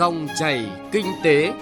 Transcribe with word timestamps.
Dòng 0.00 0.28
chảy 0.38 0.66
kinh 0.92 1.06
tế. 1.22 1.52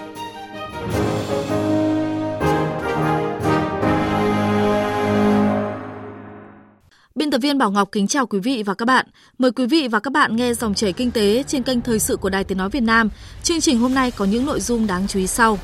Biên 7.15 7.31
tập 7.31 7.37
viên 7.41 7.57
Bảo 7.57 7.71
Ngọc 7.71 7.89
kính 7.91 8.07
chào 8.07 8.25
quý 8.25 8.39
vị 8.39 8.63
và 8.65 8.73
các 8.73 8.85
bạn. 8.85 9.05
Mời 9.37 9.51
quý 9.51 9.65
vị 9.65 9.87
và 9.87 9.99
các 9.99 10.13
bạn 10.13 10.35
nghe 10.35 10.53
dòng 10.53 10.73
chảy 10.73 10.93
kinh 10.93 11.11
tế 11.11 11.43
trên 11.47 11.63
kênh 11.63 11.81
Thời 11.81 11.99
sự 11.99 12.17
của 12.17 12.29
Đài 12.29 12.43
Tiếng 12.43 12.57
Nói 12.57 12.69
Việt 12.69 12.83
Nam. 12.83 13.09
Chương 13.43 13.61
trình 13.61 13.79
hôm 13.79 13.93
nay 13.93 14.11
có 14.11 14.25
những 14.25 14.45
nội 14.45 14.59
dung 14.59 14.87
đáng 14.87 15.07
chú 15.07 15.19
ý 15.19 15.27
sau. 15.27 15.57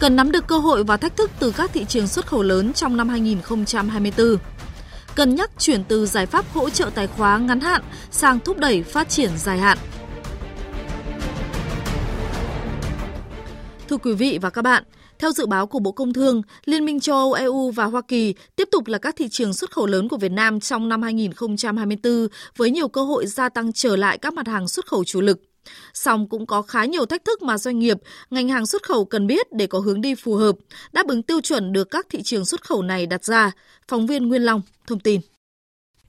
Cần 0.00 0.16
nắm 0.16 0.32
được 0.32 0.46
cơ 0.46 0.58
hội 0.58 0.84
và 0.84 0.96
thách 0.96 1.16
thức 1.16 1.30
từ 1.38 1.52
các 1.56 1.70
thị 1.72 1.84
trường 1.88 2.06
xuất 2.06 2.26
khẩu 2.26 2.42
lớn 2.42 2.72
trong 2.72 2.96
năm 2.96 3.08
2024 3.08 4.36
cân 5.14 5.34
nhắc 5.34 5.50
chuyển 5.58 5.84
từ 5.84 6.06
giải 6.06 6.26
pháp 6.26 6.44
hỗ 6.52 6.70
trợ 6.70 6.90
tài 6.94 7.06
khóa 7.06 7.38
ngắn 7.38 7.60
hạn 7.60 7.82
sang 8.10 8.38
thúc 8.40 8.58
đẩy 8.58 8.82
phát 8.82 9.08
triển 9.08 9.30
dài 9.36 9.58
hạn. 9.58 9.78
Thưa 13.94 13.98
quý 13.98 14.12
vị 14.12 14.38
và 14.42 14.50
các 14.50 14.62
bạn, 14.62 14.84
theo 15.18 15.30
dự 15.30 15.46
báo 15.46 15.66
của 15.66 15.78
Bộ 15.78 15.92
Công 15.92 16.12
Thương, 16.12 16.42
Liên 16.64 16.84
minh 16.84 17.00
châu 17.00 17.16
Âu 17.16 17.32
EU 17.32 17.70
và 17.70 17.84
Hoa 17.84 18.02
Kỳ 18.08 18.34
tiếp 18.56 18.68
tục 18.72 18.86
là 18.86 18.98
các 18.98 19.16
thị 19.16 19.28
trường 19.28 19.54
xuất 19.54 19.70
khẩu 19.70 19.86
lớn 19.86 20.08
của 20.08 20.16
Việt 20.16 20.32
Nam 20.32 20.60
trong 20.60 20.88
năm 20.88 21.02
2024 21.02 22.28
với 22.56 22.70
nhiều 22.70 22.88
cơ 22.88 23.02
hội 23.02 23.26
gia 23.26 23.48
tăng 23.48 23.72
trở 23.72 23.96
lại 23.96 24.18
các 24.18 24.34
mặt 24.34 24.46
hàng 24.46 24.68
xuất 24.68 24.86
khẩu 24.86 25.04
chủ 25.04 25.20
lực. 25.20 25.40
Song 25.94 26.28
cũng 26.28 26.46
có 26.46 26.62
khá 26.62 26.84
nhiều 26.84 27.06
thách 27.06 27.24
thức 27.24 27.42
mà 27.42 27.58
doanh 27.58 27.78
nghiệp, 27.78 27.98
ngành 28.30 28.48
hàng 28.48 28.66
xuất 28.66 28.82
khẩu 28.82 29.04
cần 29.04 29.26
biết 29.26 29.52
để 29.52 29.66
có 29.66 29.78
hướng 29.78 30.00
đi 30.00 30.14
phù 30.14 30.34
hợp, 30.34 30.56
đáp 30.92 31.06
ứng 31.06 31.22
tiêu 31.22 31.40
chuẩn 31.40 31.72
được 31.72 31.90
các 31.90 32.06
thị 32.10 32.22
trường 32.22 32.44
xuất 32.44 32.64
khẩu 32.64 32.82
này 32.82 33.06
đặt 33.06 33.24
ra. 33.24 33.52
Phóng 33.88 34.06
viên 34.06 34.28
Nguyên 34.28 34.42
Long 34.42 34.62
thông 34.86 35.00
tin. 35.00 35.20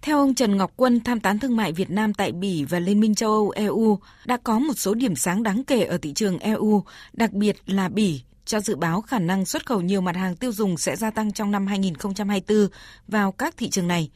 Theo 0.02 0.20
ông 0.20 0.36
Trần 0.36 0.58
Ngọc 0.58 0.72
Quân, 0.76 1.00
tham 1.00 1.20
tán 1.20 1.40
thương 1.40 1.56
mại 1.56 1.72
Việt 1.72 1.90
Nam 1.90 2.14
tại 2.14 2.32
Bỉ 2.32 2.64
và 2.64 2.80
Liên 2.80 3.00
minh 3.00 3.16
châu 3.16 3.32
Âu 3.32 3.50
EU 3.50 4.00
đã 4.26 4.38
có 4.38 4.60
một 4.60 4.74
số 4.76 4.94
điểm 4.94 5.16
sáng 5.16 5.44
đáng 5.44 5.64
kể 5.64 5.84
ở 5.84 5.98
thị 5.98 6.14
trường 6.14 6.40
EU, 6.40 6.84
đặc 7.14 7.34
biệt 7.34 7.58
là 7.66 7.90
Bỉ, 7.90 8.22
cho 8.46 8.60
dự 8.60 8.76
báo 8.76 9.02
khả 9.02 9.20
năng 9.20 9.46
xuất 9.46 9.66
khẩu 9.66 9.82
nhiều 9.82 10.02
mặt 10.02 10.16
hàng 10.16 10.36
tiêu 10.36 10.52
dùng 10.52 10.78
sẽ 10.78 10.96
gia 10.96 11.12
tăng 11.12 11.32
trong 11.32 11.52
năm 11.52 11.68
2024 11.68 12.68
vào 13.08 13.32
các 13.32 13.58
thị 13.58 13.70
trường 13.70 13.88
này. 13.88 14.10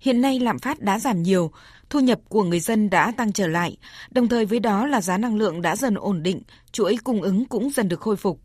Hiện 0.00 0.20
nay 0.20 0.40
lạm 0.40 0.58
phát 0.58 0.80
đã 0.80 0.98
giảm 0.98 1.22
nhiều, 1.22 1.50
thu 1.90 2.00
nhập 2.00 2.20
của 2.28 2.42
người 2.42 2.60
dân 2.60 2.90
đã 2.90 3.12
tăng 3.16 3.32
trở 3.32 3.46
lại, 3.46 3.76
đồng 4.10 4.28
thời 4.28 4.46
với 4.46 4.60
đó 4.60 4.86
là 4.86 5.00
giá 5.00 5.18
năng 5.18 5.36
lượng 5.36 5.62
đã 5.62 5.76
dần 5.76 5.94
ổn 5.94 6.22
định, 6.22 6.42
chuỗi 6.72 6.96
cung 7.04 7.22
ứng 7.22 7.44
cũng 7.44 7.70
dần 7.70 7.88
được 7.88 8.00
khôi 8.00 8.16
phục. 8.16 8.40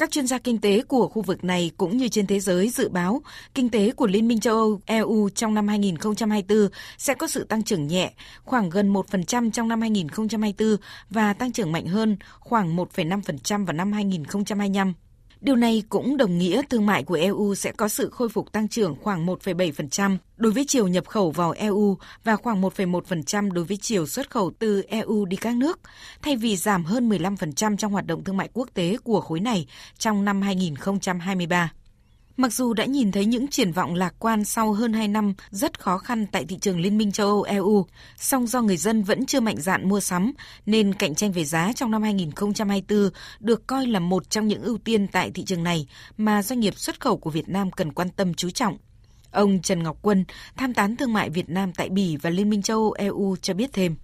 Các 0.00 0.10
chuyên 0.10 0.26
gia 0.26 0.38
kinh 0.38 0.58
tế 0.58 0.82
của 0.88 1.08
khu 1.08 1.22
vực 1.22 1.44
này 1.44 1.70
cũng 1.76 1.96
như 1.96 2.08
trên 2.08 2.26
thế 2.26 2.40
giới 2.40 2.68
dự 2.70 2.88
báo 2.88 3.22
kinh 3.54 3.70
tế 3.70 3.92
của 3.92 4.06
Liên 4.06 4.28
minh 4.28 4.40
châu 4.40 4.56
Âu 4.56 4.80
EU 4.86 5.28
trong 5.34 5.54
năm 5.54 5.68
2024 5.68 6.68
sẽ 6.98 7.14
có 7.14 7.26
sự 7.26 7.44
tăng 7.44 7.62
trưởng 7.62 7.86
nhẹ, 7.86 8.12
khoảng 8.44 8.70
gần 8.70 8.92
1% 8.92 9.50
trong 9.50 9.68
năm 9.68 9.80
2024 9.80 10.76
và 11.10 11.32
tăng 11.32 11.52
trưởng 11.52 11.72
mạnh 11.72 11.86
hơn 11.86 12.16
khoảng 12.40 12.76
1,5% 12.76 13.66
vào 13.66 13.72
năm 13.72 13.92
2025. 13.92 14.94
Điều 15.40 15.56
này 15.56 15.82
cũng 15.88 16.16
đồng 16.16 16.38
nghĩa 16.38 16.62
thương 16.70 16.86
mại 16.86 17.04
của 17.04 17.14
EU 17.14 17.54
sẽ 17.54 17.72
có 17.72 17.88
sự 17.88 18.10
khôi 18.10 18.28
phục 18.28 18.52
tăng 18.52 18.68
trưởng 18.68 18.96
khoảng 19.02 19.26
1,7% 19.26 20.16
đối 20.36 20.52
với 20.52 20.64
chiều 20.68 20.88
nhập 20.88 21.08
khẩu 21.08 21.30
vào 21.30 21.50
EU 21.50 21.98
và 22.24 22.36
khoảng 22.36 22.62
1,1% 22.62 23.52
đối 23.52 23.64
với 23.64 23.76
chiều 23.76 24.06
xuất 24.06 24.30
khẩu 24.30 24.52
từ 24.58 24.82
EU 24.82 25.24
đi 25.24 25.36
các 25.36 25.56
nước, 25.56 25.80
thay 26.22 26.36
vì 26.36 26.56
giảm 26.56 26.84
hơn 26.84 27.08
15% 27.08 27.76
trong 27.76 27.92
hoạt 27.92 28.06
động 28.06 28.24
thương 28.24 28.36
mại 28.36 28.48
quốc 28.52 28.68
tế 28.74 28.96
của 29.04 29.20
khối 29.20 29.40
này 29.40 29.66
trong 29.98 30.24
năm 30.24 30.42
2023. 30.42 31.72
Mặc 32.36 32.52
dù 32.52 32.74
đã 32.74 32.84
nhìn 32.84 33.12
thấy 33.12 33.24
những 33.24 33.48
triển 33.48 33.72
vọng 33.72 33.94
lạc 33.94 34.14
quan 34.18 34.44
sau 34.44 34.72
hơn 34.72 34.92
2 34.92 35.08
năm 35.08 35.34
rất 35.50 35.80
khó 35.80 35.98
khăn 35.98 36.26
tại 36.32 36.44
thị 36.44 36.58
trường 36.60 36.80
Liên 36.80 36.98
minh 36.98 37.12
châu 37.12 37.26
Âu 37.28 37.42
EU, 37.42 37.86
song 38.16 38.46
do 38.46 38.62
người 38.62 38.76
dân 38.76 39.02
vẫn 39.02 39.26
chưa 39.26 39.40
mạnh 39.40 39.60
dạn 39.60 39.88
mua 39.88 40.00
sắm 40.00 40.32
nên 40.66 40.94
cạnh 40.94 41.14
tranh 41.14 41.32
về 41.32 41.44
giá 41.44 41.72
trong 41.72 41.90
năm 41.90 42.02
2024 42.02 43.10
được 43.40 43.66
coi 43.66 43.86
là 43.86 44.00
một 44.00 44.30
trong 44.30 44.48
những 44.48 44.62
ưu 44.62 44.78
tiên 44.78 45.08
tại 45.08 45.30
thị 45.30 45.44
trường 45.44 45.64
này 45.64 45.86
mà 46.16 46.42
doanh 46.42 46.60
nghiệp 46.60 46.78
xuất 46.78 47.00
khẩu 47.00 47.16
của 47.16 47.30
Việt 47.30 47.48
Nam 47.48 47.70
cần 47.70 47.92
quan 47.92 48.08
tâm 48.10 48.34
chú 48.34 48.50
trọng. 48.50 48.78
Ông 49.30 49.62
Trần 49.62 49.82
Ngọc 49.82 49.98
Quân, 50.02 50.24
tham 50.56 50.74
tán 50.74 50.96
thương 50.96 51.12
mại 51.12 51.30
Việt 51.30 51.48
Nam 51.48 51.72
tại 51.72 51.88
Bỉ 51.88 52.16
và 52.16 52.30
Liên 52.30 52.50
minh 52.50 52.62
châu 52.62 52.78
Âu 52.78 52.92
EU 52.92 53.36
cho 53.42 53.54
biết 53.54 53.70
thêm. 53.72 53.96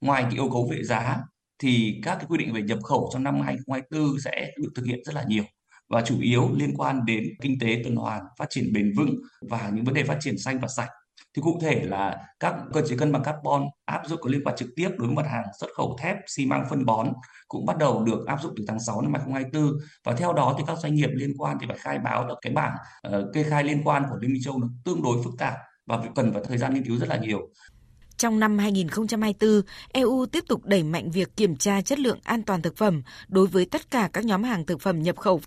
Ngoài 0.00 0.22
cái 0.22 0.32
yêu 0.32 0.48
cầu 0.52 0.68
về 0.70 0.82
giá 0.82 1.16
thì 1.58 1.94
các 2.02 2.14
cái 2.14 2.26
quy 2.28 2.38
định 2.38 2.52
về 2.52 2.62
nhập 2.62 2.78
khẩu 2.84 3.10
trong 3.12 3.22
năm 3.22 3.40
2024 3.40 4.20
sẽ 4.20 4.50
được 4.62 4.70
thực 4.76 4.86
hiện 4.86 4.98
rất 5.04 5.14
là 5.14 5.24
nhiều 5.28 5.44
và 5.88 6.02
chủ 6.02 6.20
yếu 6.20 6.50
liên 6.54 6.74
quan 6.76 7.04
đến 7.04 7.24
kinh 7.40 7.58
tế 7.60 7.80
tuần 7.84 7.96
hoàn, 7.96 8.22
phát 8.38 8.46
triển 8.50 8.72
bền 8.72 8.92
vững 8.96 9.16
và 9.50 9.70
những 9.74 9.84
vấn 9.84 9.94
đề 9.94 10.04
phát 10.04 10.16
triển 10.20 10.38
xanh 10.38 10.60
và 10.60 10.68
sạch. 10.68 10.88
Thì 11.36 11.42
cụ 11.42 11.58
thể 11.62 11.84
là 11.84 12.16
các 12.40 12.54
cơ 12.72 12.82
chế 12.88 12.96
cân 12.96 13.12
bằng 13.12 13.22
carbon 13.22 13.64
áp 13.84 14.02
dụng 14.06 14.20
có 14.22 14.30
liên 14.30 14.44
quan 14.44 14.56
trực 14.56 14.68
tiếp 14.76 14.88
đối 14.98 15.06
với 15.06 15.16
mặt 15.16 15.26
hàng 15.30 15.44
xuất 15.60 15.68
khẩu 15.76 15.96
thép, 16.02 16.16
xi 16.26 16.46
măng, 16.46 16.66
phân 16.70 16.84
bón 16.84 17.12
cũng 17.48 17.66
bắt 17.66 17.78
đầu 17.78 18.04
được 18.04 18.26
áp 18.26 18.42
dụng 18.42 18.52
từ 18.56 18.64
tháng 18.68 18.80
6 18.80 19.00
năm 19.00 19.12
2024 19.12 19.78
và 20.04 20.14
theo 20.14 20.32
đó 20.32 20.54
thì 20.58 20.64
các 20.66 20.78
doanh 20.78 20.94
nghiệp 20.94 21.10
liên 21.12 21.32
quan 21.38 21.56
thì 21.60 21.66
phải 21.68 21.78
khai 21.78 21.98
báo 21.98 22.26
được 22.28 22.34
cái 22.42 22.52
bảng 22.52 22.76
uh, 23.08 23.34
kê 23.34 23.42
khai 23.42 23.64
liên 23.64 23.82
quan 23.84 24.02
của 24.10 24.16
Liên 24.20 24.32
minh 24.32 24.42
châu 24.44 24.58
nó 24.58 24.68
tương 24.84 25.02
đối 25.02 25.22
phức 25.24 25.34
tạp 25.38 25.54
và 25.86 26.02
cần 26.14 26.32
phải 26.32 26.42
thời 26.48 26.58
gian 26.58 26.74
nghiên 26.74 26.84
cứu 26.84 26.98
rất 26.98 27.08
là 27.08 27.16
nhiều. 27.16 27.50
Trong 28.16 28.40
năm 28.40 28.58
2024, 28.58 29.62
EU 29.92 30.26
tiếp 30.26 30.44
tục 30.48 30.64
đẩy 30.64 30.82
mạnh 30.82 31.10
việc 31.10 31.36
kiểm 31.36 31.56
tra 31.56 31.82
chất 31.82 31.98
lượng 31.98 32.18
an 32.24 32.42
toàn 32.42 32.62
thực 32.62 32.76
phẩm 32.76 33.02
đối 33.28 33.46
với 33.46 33.66
tất 33.66 33.90
cả 33.90 34.08
các 34.12 34.24
nhóm 34.24 34.42
hàng 34.42 34.66
thực 34.66 34.80
phẩm 34.80 35.02
nhập 35.02 35.16
khẩu 35.16 35.40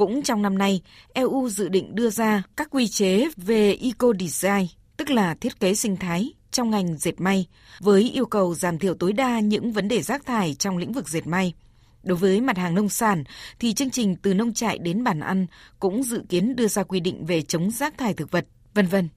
cũng 0.00 0.22
trong 0.22 0.42
năm 0.42 0.58
nay, 0.58 0.80
EU 1.14 1.48
dự 1.48 1.68
định 1.68 1.94
đưa 1.94 2.10
ra 2.10 2.42
các 2.56 2.68
quy 2.70 2.88
chế 2.88 3.28
về 3.36 3.76
eco-design, 3.76 4.66
tức 4.96 5.10
là 5.10 5.34
thiết 5.34 5.60
kế 5.60 5.74
sinh 5.74 5.96
thái 5.96 6.32
trong 6.50 6.70
ngành 6.70 6.96
dệt 6.98 7.20
may, 7.20 7.46
với 7.80 8.10
yêu 8.10 8.26
cầu 8.26 8.54
giảm 8.54 8.78
thiểu 8.78 8.94
tối 8.94 9.12
đa 9.12 9.40
những 9.40 9.72
vấn 9.72 9.88
đề 9.88 10.02
rác 10.02 10.26
thải 10.26 10.54
trong 10.54 10.76
lĩnh 10.76 10.92
vực 10.92 11.08
dệt 11.08 11.26
may. 11.26 11.54
Đối 12.02 12.18
với 12.18 12.40
mặt 12.40 12.56
hàng 12.56 12.74
nông 12.74 12.88
sản 12.88 13.24
thì 13.58 13.74
chương 13.74 13.90
trình 13.90 14.16
từ 14.16 14.34
nông 14.34 14.54
trại 14.54 14.78
đến 14.78 15.04
bàn 15.04 15.20
ăn 15.20 15.46
cũng 15.80 16.02
dự 16.02 16.22
kiến 16.28 16.56
đưa 16.56 16.68
ra 16.68 16.82
quy 16.82 17.00
định 17.00 17.24
về 17.24 17.42
chống 17.42 17.70
rác 17.70 17.98
thải 17.98 18.14
thực 18.14 18.30
vật, 18.30 18.46
vân 18.74 18.86
vân. 18.86 19.08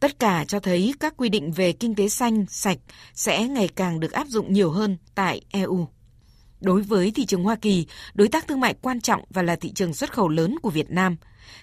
Tất 0.00 0.18
cả 0.18 0.44
cho 0.48 0.60
thấy 0.60 0.94
các 1.00 1.14
quy 1.16 1.28
định 1.28 1.52
về 1.52 1.72
kinh 1.72 1.94
tế 1.94 2.08
xanh, 2.08 2.46
sạch 2.48 2.78
sẽ 3.14 3.48
ngày 3.48 3.68
càng 3.68 4.00
được 4.00 4.12
áp 4.12 4.26
dụng 4.28 4.52
nhiều 4.52 4.70
hơn 4.70 4.96
tại 5.14 5.40
EU. 5.50 5.88
Đối 6.60 6.82
với 6.82 7.10
thị 7.10 7.26
trường 7.26 7.44
Hoa 7.44 7.56
Kỳ, 7.56 7.86
đối 8.14 8.28
tác 8.28 8.48
thương 8.48 8.60
mại 8.60 8.74
quan 8.82 9.00
trọng 9.00 9.24
và 9.30 9.42
là 9.42 9.56
thị 9.56 9.72
trường 9.72 9.94
xuất 9.94 10.12
khẩu 10.12 10.28
lớn 10.28 10.56
của 10.62 10.70
Việt 10.70 10.90
Nam. 10.90 11.16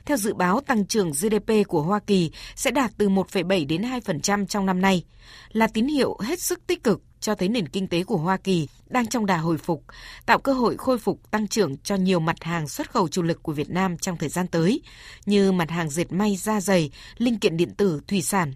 Theo 0.05 0.17
dự 0.17 0.33
báo, 0.33 0.61
tăng 0.61 0.85
trưởng 0.85 1.11
GDP 1.11 1.67
của 1.67 1.81
Hoa 1.81 1.99
Kỳ 1.99 2.31
sẽ 2.55 2.71
đạt 2.71 2.91
từ 2.97 3.09
1,7 3.09 3.67
đến 3.67 3.81
2% 3.81 4.45
trong 4.45 4.65
năm 4.65 4.81
nay, 4.81 5.03
là 5.51 5.67
tín 5.67 5.87
hiệu 5.87 6.17
hết 6.21 6.39
sức 6.39 6.67
tích 6.67 6.83
cực 6.83 7.01
cho 7.19 7.35
thấy 7.35 7.49
nền 7.49 7.67
kinh 7.67 7.87
tế 7.87 8.03
của 8.03 8.17
Hoa 8.17 8.37
Kỳ 8.37 8.67
đang 8.87 9.07
trong 9.07 9.25
đà 9.25 9.37
hồi 9.37 9.57
phục, 9.57 9.83
tạo 10.25 10.39
cơ 10.39 10.53
hội 10.53 10.77
khôi 10.77 10.97
phục 10.97 11.31
tăng 11.31 11.47
trưởng 11.47 11.77
cho 11.77 11.95
nhiều 11.95 12.19
mặt 12.19 12.43
hàng 12.43 12.67
xuất 12.67 12.91
khẩu 12.91 13.07
chủ 13.07 13.21
lực 13.21 13.43
của 13.43 13.51
Việt 13.51 13.69
Nam 13.69 13.97
trong 13.97 14.17
thời 14.17 14.29
gian 14.29 14.47
tới, 14.47 14.81
như 15.25 15.51
mặt 15.51 15.69
hàng 15.69 15.89
dệt 15.89 16.11
may 16.11 16.35
da 16.35 16.61
dày, 16.61 16.91
linh 17.17 17.39
kiện 17.39 17.57
điện 17.57 17.75
tử, 17.75 18.01
thủy 18.07 18.21
sản. 18.21 18.53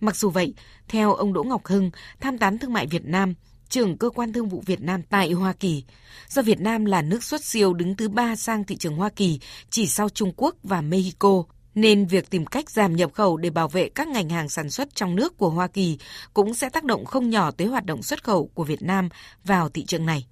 Mặc 0.00 0.16
dù 0.16 0.30
vậy, 0.30 0.54
theo 0.88 1.14
ông 1.14 1.32
Đỗ 1.32 1.42
Ngọc 1.42 1.66
Hưng, 1.66 1.90
tham 2.20 2.38
tán 2.38 2.58
thương 2.58 2.72
mại 2.72 2.86
Việt 2.86 3.04
Nam, 3.04 3.34
trưởng 3.74 3.98
cơ 3.98 4.10
quan 4.10 4.32
thương 4.32 4.48
vụ 4.48 4.62
Việt 4.66 4.80
Nam 4.80 5.02
tại 5.02 5.32
Hoa 5.32 5.52
Kỳ. 5.52 5.84
Do 6.28 6.42
Việt 6.42 6.60
Nam 6.60 6.84
là 6.84 7.02
nước 7.02 7.24
xuất 7.24 7.44
siêu 7.44 7.74
đứng 7.74 7.96
thứ 7.96 8.08
ba 8.08 8.36
sang 8.36 8.64
thị 8.64 8.76
trường 8.76 8.96
Hoa 8.96 9.08
Kỳ 9.08 9.40
chỉ 9.70 9.86
sau 9.86 10.08
Trung 10.08 10.32
Quốc 10.36 10.54
và 10.62 10.80
Mexico, 10.80 11.44
nên 11.74 12.06
việc 12.06 12.30
tìm 12.30 12.46
cách 12.46 12.70
giảm 12.70 12.96
nhập 12.96 13.10
khẩu 13.14 13.36
để 13.36 13.50
bảo 13.50 13.68
vệ 13.68 13.88
các 13.88 14.08
ngành 14.08 14.28
hàng 14.28 14.48
sản 14.48 14.70
xuất 14.70 14.94
trong 14.94 15.16
nước 15.16 15.38
của 15.38 15.50
Hoa 15.50 15.66
Kỳ 15.66 15.98
cũng 16.34 16.54
sẽ 16.54 16.68
tác 16.68 16.84
động 16.84 17.04
không 17.04 17.30
nhỏ 17.30 17.50
tới 17.50 17.66
hoạt 17.66 17.84
động 17.84 18.02
xuất 18.02 18.24
khẩu 18.24 18.50
của 18.54 18.64
Việt 18.64 18.82
Nam 18.82 19.08
vào 19.44 19.68
thị 19.68 19.84
trường 19.84 20.06
này. 20.06 20.26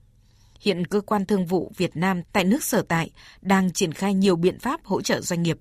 Hiện 0.61 0.87
cơ 0.87 1.01
quan 1.01 1.27
thương 1.27 1.47
vụ 1.47 1.73
Việt 1.77 1.97
Nam 1.97 2.23
tại 2.33 2.45
nước 2.45 2.65
sở 2.65 2.83
tại 2.83 3.11
đang 3.41 3.73
triển 3.73 3.93
khai 3.93 4.15
nhiều 4.15 4.37
biện 4.37 4.59
pháp 4.59 4.85
hỗ 4.85 5.01
trợ 5.01 5.21
doanh 5.21 5.43
nghiệp 5.43 5.59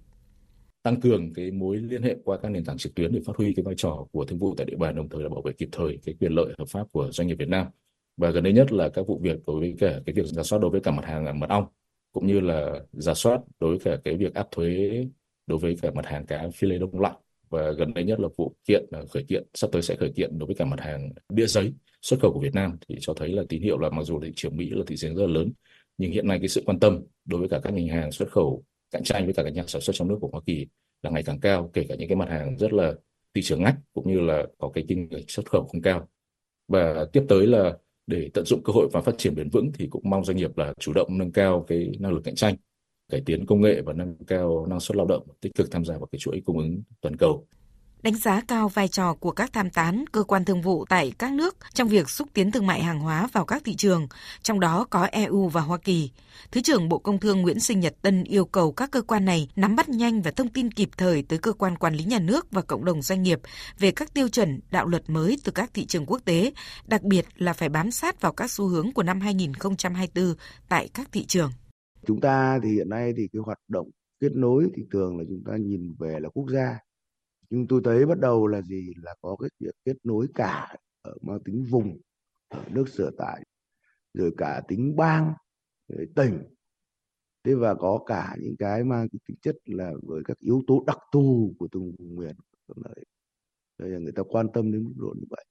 tăng 0.83 1.01
cường 1.01 1.33
cái 1.33 1.51
mối 1.51 1.77
liên 1.77 2.01
hệ 2.01 2.15
qua 2.23 2.37
các 2.37 2.49
nền 2.49 2.65
tảng 2.65 2.77
trực 2.77 2.95
tuyến 2.95 3.11
để 3.13 3.19
phát 3.25 3.35
huy 3.35 3.53
cái 3.53 3.63
vai 3.63 3.75
trò 3.77 4.05
của 4.11 4.25
thương 4.25 4.39
vụ 4.39 4.55
tại 4.57 4.65
địa 4.65 4.77
bàn, 4.77 4.95
đồng 4.95 5.09
thời 5.09 5.23
là 5.23 5.29
bảo 5.29 5.41
vệ 5.41 5.51
kịp 5.53 5.69
thời 5.71 5.97
cái 6.05 6.15
quyền 6.19 6.31
lợi 6.31 6.53
hợp 6.57 6.65
pháp 6.69 6.87
của 6.91 7.09
doanh 7.11 7.27
nghiệp 7.27 7.35
Việt 7.39 7.49
Nam. 7.49 7.67
Và 8.17 8.31
gần 8.31 8.43
đây 8.43 8.53
nhất 8.53 8.71
là 8.71 8.89
các 8.89 9.07
vụ 9.07 9.19
việc 9.23 9.39
đối 9.47 9.59
với 9.59 9.75
cả 9.79 10.01
cái 10.05 10.15
việc 10.15 10.25
giả 10.25 10.43
soát 10.43 10.59
đối 10.59 10.71
với 10.71 10.81
cả 10.81 10.91
mặt 10.91 11.05
hàng 11.05 11.39
mật 11.39 11.49
ong, 11.49 11.65
cũng 12.11 12.27
như 12.27 12.39
là 12.39 12.79
giả 12.91 13.13
soát 13.13 13.41
đối 13.59 13.77
với 13.77 13.79
cả 13.79 14.01
cái 14.03 14.17
việc 14.17 14.33
áp 14.33 14.47
thuế 14.51 15.05
đối 15.47 15.59
với 15.59 15.77
cả 15.81 15.91
mặt 15.91 16.05
hàng 16.05 16.25
cá 16.25 16.49
phi 16.53 16.67
lê 16.67 16.77
đông 16.77 16.99
lạnh. 16.99 17.15
Và 17.49 17.71
gần 17.71 17.93
đây 17.93 18.03
nhất 18.03 18.19
là 18.19 18.27
vụ 18.37 18.55
kiện 18.65 18.85
à, 18.91 18.99
khởi 19.09 19.23
kiện, 19.23 19.43
sắp 19.53 19.69
tới 19.71 19.81
sẽ 19.81 19.95
khởi 19.95 20.11
kiện 20.15 20.39
đối 20.39 20.47
với 20.47 20.55
cả 20.55 20.65
mặt 20.65 20.79
hàng 20.79 21.09
bia 21.33 21.45
giấy 21.45 21.73
xuất 22.01 22.19
khẩu 22.19 22.33
của 22.33 22.39
Việt 22.39 22.53
Nam, 22.53 22.77
thì 22.87 22.95
cho 22.99 23.13
thấy 23.13 23.29
là 23.29 23.43
tín 23.49 23.61
hiệu 23.61 23.77
là 23.77 23.89
mặc 23.89 24.03
dù 24.03 24.19
thị 24.19 24.31
trường 24.35 24.57
Mỹ 24.57 24.69
là 24.69 24.83
thị 24.87 24.95
trường 24.97 25.15
rất 25.15 25.25
là 25.25 25.33
lớn, 25.33 25.51
nhưng 25.97 26.11
hiện 26.11 26.27
nay 26.27 26.39
cái 26.39 26.47
sự 26.47 26.63
quan 26.65 26.79
tâm 26.79 27.01
đối 27.25 27.39
với 27.39 27.49
cả 27.49 27.59
các 27.63 27.73
ngành 27.73 27.87
hàng 27.87 28.11
xuất 28.11 28.31
khẩu 28.31 28.63
cạnh 28.91 29.03
tranh 29.03 29.25
với 29.25 29.33
cả 29.33 29.43
các 29.43 29.53
nhà 29.53 29.63
sản 29.67 29.81
xuất 29.81 29.93
trong 29.95 30.07
nước 30.07 30.17
của 30.21 30.29
Hoa 30.31 30.41
Kỳ 30.45 30.67
là 31.03 31.09
ngày 31.09 31.23
càng 31.23 31.39
cao, 31.39 31.69
kể 31.73 31.85
cả 31.89 31.95
những 31.95 32.09
cái 32.09 32.15
mặt 32.15 32.29
hàng 32.29 32.57
rất 32.57 32.73
là 32.73 32.93
thị 33.33 33.41
trường 33.41 33.63
ngách 33.63 33.75
cũng 33.93 34.13
như 34.13 34.19
là 34.19 34.45
có 34.57 34.69
cái 34.73 34.85
kinh 34.87 35.07
ngạch 35.11 35.23
xuất 35.27 35.49
khẩu 35.49 35.67
không 35.71 35.81
cao. 35.81 36.07
Và 36.67 37.05
tiếp 37.13 37.23
tới 37.29 37.47
là 37.47 37.77
để 38.07 38.29
tận 38.33 38.45
dụng 38.45 38.61
cơ 38.63 38.73
hội 38.73 38.87
và 38.93 39.01
phát 39.01 39.15
triển 39.17 39.35
bền 39.35 39.49
vững 39.49 39.71
thì 39.73 39.87
cũng 39.87 40.09
mong 40.09 40.25
doanh 40.25 40.37
nghiệp 40.37 40.57
là 40.57 40.73
chủ 40.79 40.93
động 40.93 41.17
nâng 41.17 41.31
cao 41.31 41.65
cái 41.67 41.91
năng 41.99 42.11
lực 42.11 42.21
cạnh 42.23 42.35
tranh, 42.35 42.55
cải 43.11 43.21
tiến 43.25 43.45
công 43.45 43.61
nghệ 43.61 43.81
và 43.81 43.93
nâng 43.93 44.15
cao 44.27 44.65
năng 44.69 44.79
suất 44.79 44.95
lao 44.95 45.05
động, 45.05 45.27
tích 45.41 45.55
cực 45.55 45.71
tham 45.71 45.85
gia 45.85 45.97
vào 45.97 46.05
cái 46.05 46.19
chuỗi 46.19 46.41
cung 46.45 46.57
ứng 46.57 46.81
toàn 47.01 47.17
cầu 47.17 47.47
đánh 48.03 48.15
giá 48.15 48.41
cao 48.47 48.69
vai 48.69 48.87
trò 48.87 49.13
của 49.13 49.31
các 49.31 49.53
tham 49.53 49.69
tán, 49.69 50.05
cơ 50.11 50.23
quan 50.23 50.45
thương 50.45 50.61
vụ 50.61 50.85
tại 50.89 51.13
các 51.17 51.33
nước 51.33 51.57
trong 51.73 51.87
việc 51.87 52.09
xúc 52.09 52.27
tiến 52.33 52.51
thương 52.51 52.67
mại 52.67 52.83
hàng 52.83 52.99
hóa 52.99 53.27
vào 53.33 53.45
các 53.45 53.61
thị 53.65 53.75
trường, 53.75 54.07
trong 54.41 54.59
đó 54.59 54.87
có 54.89 55.03
EU 55.11 55.47
và 55.47 55.61
Hoa 55.61 55.77
Kỳ. 55.77 56.11
Thứ 56.51 56.61
trưởng 56.61 56.89
Bộ 56.89 56.97
Công 56.97 57.19
Thương 57.19 57.41
Nguyễn 57.41 57.59
Sinh 57.59 57.79
Nhật 57.79 57.95
Tân 58.01 58.23
yêu 58.23 58.45
cầu 58.45 58.71
các 58.71 58.91
cơ 58.91 59.01
quan 59.01 59.25
này 59.25 59.49
nắm 59.55 59.75
bắt 59.75 59.89
nhanh 59.89 60.21
và 60.21 60.31
thông 60.31 60.49
tin 60.49 60.71
kịp 60.71 60.89
thời 60.97 61.23
tới 61.23 61.39
cơ 61.39 61.53
quan 61.53 61.77
quản 61.77 61.93
lý 61.93 62.03
nhà 62.03 62.19
nước 62.19 62.51
và 62.51 62.61
cộng 62.61 62.85
đồng 62.85 63.01
doanh 63.01 63.23
nghiệp 63.23 63.39
về 63.79 63.91
các 63.91 64.13
tiêu 64.13 64.27
chuẩn, 64.27 64.59
đạo 64.71 64.87
luật 64.87 65.09
mới 65.09 65.37
từ 65.43 65.51
các 65.51 65.71
thị 65.73 65.85
trường 65.85 66.05
quốc 66.05 66.19
tế, 66.25 66.51
đặc 66.87 67.03
biệt 67.03 67.25
là 67.35 67.53
phải 67.53 67.69
bám 67.69 67.91
sát 67.91 68.21
vào 68.21 68.33
các 68.33 68.51
xu 68.51 68.67
hướng 68.67 68.91
của 68.91 69.03
năm 69.03 69.21
2024 69.21 70.35
tại 70.69 70.89
các 70.93 71.11
thị 71.11 71.25
trường. 71.25 71.51
Chúng 72.07 72.21
ta 72.21 72.59
thì 72.63 72.69
hiện 72.69 72.89
nay 72.89 73.13
thì 73.17 73.27
cái 73.33 73.41
hoạt 73.45 73.59
động 73.67 73.89
kết 74.19 74.31
nối 74.35 74.67
thì 74.75 74.83
thường 74.91 75.17
là 75.17 75.23
chúng 75.29 75.43
ta 75.45 75.57
nhìn 75.57 75.95
về 75.99 76.19
là 76.19 76.29
quốc 76.29 76.45
gia 76.49 76.79
nhưng 77.51 77.67
tôi 77.67 77.81
thấy 77.83 78.05
bắt 78.05 78.19
đầu 78.19 78.47
là 78.47 78.61
gì? 78.61 78.93
Là 79.03 79.15
có 79.21 79.35
cái 79.35 79.49
việc 79.59 79.75
kết 79.85 79.97
nối 80.03 80.27
cả 80.35 80.75
ở 81.01 81.15
mang 81.21 81.39
tính 81.45 81.65
vùng, 81.69 82.01
ở 82.47 82.63
nước 82.69 82.89
sở 82.89 83.11
tại 83.17 83.43
rồi 84.13 84.31
cả 84.37 84.61
tính 84.67 84.95
bang, 84.95 85.33
rồi 85.87 86.07
tỉnh. 86.15 86.43
Thế 87.43 87.55
và 87.55 87.75
có 87.75 88.03
cả 88.05 88.35
những 88.39 88.55
cái 88.59 88.83
mang 88.83 89.09
cái 89.09 89.19
tính 89.27 89.37
chất 89.41 89.55
là 89.65 89.93
với 90.01 90.21
các 90.25 90.37
yếu 90.37 90.61
tố 90.67 90.83
đặc 90.87 90.97
thù 91.11 91.55
của 91.59 91.67
từng 91.71 91.91
vùng 91.99 92.15
miền. 92.15 92.35
Nơi 93.77 93.89
là 93.89 93.99
người 93.99 94.11
ta 94.11 94.23
quan 94.23 94.47
tâm 94.53 94.71
đến 94.71 94.83
mức 94.83 94.93
độ 94.95 95.13
như 95.17 95.25
vậy. 95.29 95.45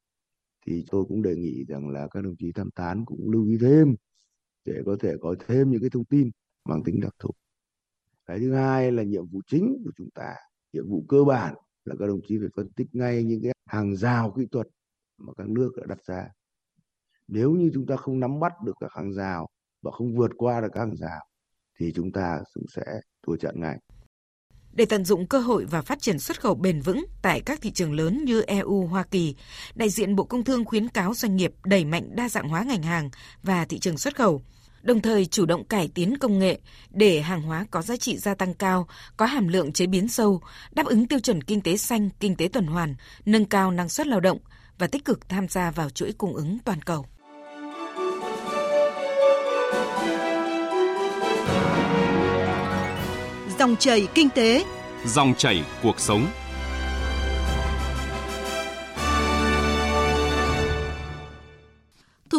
Thì 0.67 0.85
tôi 0.91 1.05
cũng 1.05 1.23
đề 1.23 1.37
nghị 1.37 1.65
rằng 1.65 1.89
là 1.89 2.09
các 2.11 2.25
đồng 2.25 2.37
chí 2.37 2.53
tham 2.53 2.71
tán 2.71 3.05
cũng 3.05 3.31
lưu 3.31 3.45
ý 3.45 3.59
thêm 3.61 3.95
để 4.65 4.83
có 4.87 4.97
thể 5.01 5.15
có 5.21 5.35
thêm 5.49 5.71
những 5.71 5.81
cái 5.81 5.91
thông 5.91 6.05
tin 6.05 6.31
mang 6.65 6.83
tính 6.85 7.01
đặc 7.01 7.15
thù. 7.19 7.31
Cái 8.27 8.39
thứ 8.39 8.53
hai 8.53 8.93
là 8.93 9.03
nhiệm 9.03 9.27
vụ 9.27 9.41
chính 9.47 9.83
của 9.85 9.93
chúng 9.97 10.11
ta, 10.11 10.35
nhiệm 10.73 10.89
vụ 10.89 11.05
cơ 11.09 11.25
bản 11.25 11.55
là 11.91 11.97
các 11.99 12.07
đồng 12.07 12.21
chí 12.29 12.39
phải 12.39 12.49
phân 12.57 12.69
tích 12.77 12.87
ngay 12.93 13.25
những 13.25 13.41
cái 13.43 13.53
hàng 13.67 13.97
rào 13.97 14.35
kỹ 14.37 14.43
thuật 14.53 14.67
mà 15.19 15.33
các 15.37 15.49
nước 15.49 15.71
đã 15.77 15.87
đặt 15.89 15.99
ra 16.07 16.29
nếu 17.29 17.51
như 17.51 17.71
chúng 17.75 17.87
ta 17.87 17.97
không 17.97 18.21
nắm 18.21 18.41
bắt 18.41 18.53
được 18.65 18.73
các 18.81 18.93
hàng 18.93 19.13
rào 19.13 19.49
và 19.83 19.91
không 19.91 20.17
vượt 20.17 20.31
qua 20.37 20.61
được 20.61 20.69
các 20.73 20.81
hàng 20.81 20.97
rào 20.97 21.21
thì 21.79 21.93
chúng 21.97 22.13
ta 22.13 22.41
cũng 22.55 22.65
sẽ 22.77 22.83
thua 23.27 23.37
trận 23.37 23.61
ngay. 23.61 23.79
Để 24.73 24.85
tận 24.85 25.05
dụng 25.05 25.27
cơ 25.27 25.39
hội 25.39 25.65
và 25.65 25.83
phát 25.83 26.01
triển 26.01 26.19
xuất 26.19 26.41
khẩu 26.41 26.55
bền 26.55 26.81
vững 26.81 27.05
tại 27.23 27.41
các 27.41 27.61
thị 27.63 27.71
trường 27.71 27.93
lớn 27.93 28.25
như 28.25 28.43
EU, 28.43 28.87
Hoa 28.87 29.03
Kỳ, 29.03 29.37
đại 29.75 29.89
diện 29.89 30.17
Bộ 30.17 30.25
Công 30.25 30.45
Thương 30.45 30.65
khuyến 30.65 30.89
cáo 30.89 31.15
doanh 31.15 31.37
nghiệp 31.37 31.53
đẩy 31.65 31.85
mạnh 31.85 32.17
đa 32.17 32.29
dạng 32.29 32.49
hóa 32.49 32.65
ngành 32.65 32.83
hàng 32.83 33.11
và 33.43 33.65
thị 33.65 33.79
trường 33.79 33.99
xuất 33.99 34.17
khẩu, 34.17 34.43
đồng 34.83 35.01
thời 35.01 35.27
chủ 35.27 35.47
động 35.47 35.65
cải 35.65 35.89
tiến 35.95 36.19
công 36.19 36.39
nghệ 36.39 36.59
để 36.91 37.21
hàng 37.21 37.43
hóa 37.43 37.67
có 37.71 37.83
giá 37.83 37.97
trị 37.97 38.17
gia 38.19 38.35
tăng 38.35 38.55
cao, 38.55 38.89
có 39.17 39.27
hàm 39.27 39.49
lượng 39.49 39.73
chế 39.73 39.87
biến 39.87 40.09
sâu, 40.09 40.41
đáp 40.73 40.87
ứng 40.87 41.07
tiêu 41.07 41.19
chuẩn 41.19 41.43
kinh 41.43 41.61
tế 41.61 41.77
xanh, 41.77 42.11
kinh 42.21 42.37
tế 42.37 42.49
tuần 42.49 42.67
hoàn, 42.67 42.95
nâng 43.27 43.45
cao 43.45 43.71
năng 43.71 43.89
suất 43.89 44.07
lao 44.07 44.21
động 44.21 44.39
và 44.79 44.87
tích 44.87 45.05
cực 45.05 45.29
tham 45.29 45.49
gia 45.49 45.71
vào 45.71 45.91
chuỗi 45.91 46.13
cung 46.13 46.35
ứng 46.35 46.59
toàn 46.65 46.83
cầu. 46.83 47.07
Dòng 53.59 53.77
chảy 53.77 54.09
kinh 54.15 54.29
tế, 54.31 54.65
dòng 55.07 55.35
chảy 55.35 55.65
cuộc 55.83 56.01
sống. 56.01 56.27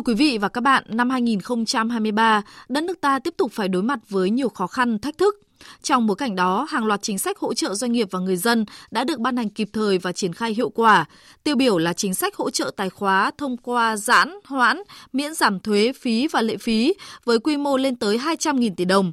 Thưa 0.02 0.14
quý 0.14 0.14
vị 0.14 0.38
và 0.38 0.50
các 0.50 0.62
bạn, 0.62 0.84
năm 0.88 1.10
2023, 1.10 2.42
đất 2.70 2.84
nước 2.84 3.02
ta 3.02 3.20
tiếp 3.20 3.34
tục 3.38 3.52
phải 3.52 3.68
đối 3.68 3.84
mặt 3.84 4.00
với 4.10 4.30
nhiều 4.30 4.50
khó 4.50 4.68
khăn, 4.68 5.00
thách 5.00 5.18
thức. 5.18 5.36
Trong 5.82 6.08
bối 6.08 6.16
cảnh 6.16 6.36
đó, 6.36 6.68
hàng 6.70 6.86
loạt 6.86 7.02
chính 7.02 7.20
sách 7.20 7.38
hỗ 7.38 7.54
trợ 7.54 7.74
doanh 7.74 7.92
nghiệp 7.92 8.08
và 8.12 8.20
người 8.20 8.38
dân 8.38 8.66
đã 8.92 9.04
được 9.04 9.20
ban 9.20 9.38
hành 9.38 9.50
kịp 9.50 9.70
thời 9.74 9.98
và 9.98 10.12
triển 10.12 10.34
khai 10.34 10.54
hiệu 10.54 10.70
quả. 10.70 11.06
Tiêu 11.44 11.56
biểu 11.56 11.78
là 11.78 11.94
chính 11.94 12.14
sách 12.14 12.36
hỗ 12.36 12.50
trợ 12.50 12.72
tài 12.78 12.90
khóa 12.90 13.32
thông 13.38 13.58
qua 13.58 13.98
giãn, 13.98 14.34
hoãn, 14.46 14.82
miễn 15.14 15.34
giảm 15.34 15.60
thuế, 15.60 15.94
phí 16.02 16.28
và 16.28 16.42
lệ 16.42 16.58
phí 16.58 16.94
với 17.26 17.40
quy 17.40 17.58
mô 17.58 17.78
lên 17.78 17.96
tới 17.96 18.18
200.000 18.18 18.76
tỷ 18.78 18.86
đồng. 18.86 19.12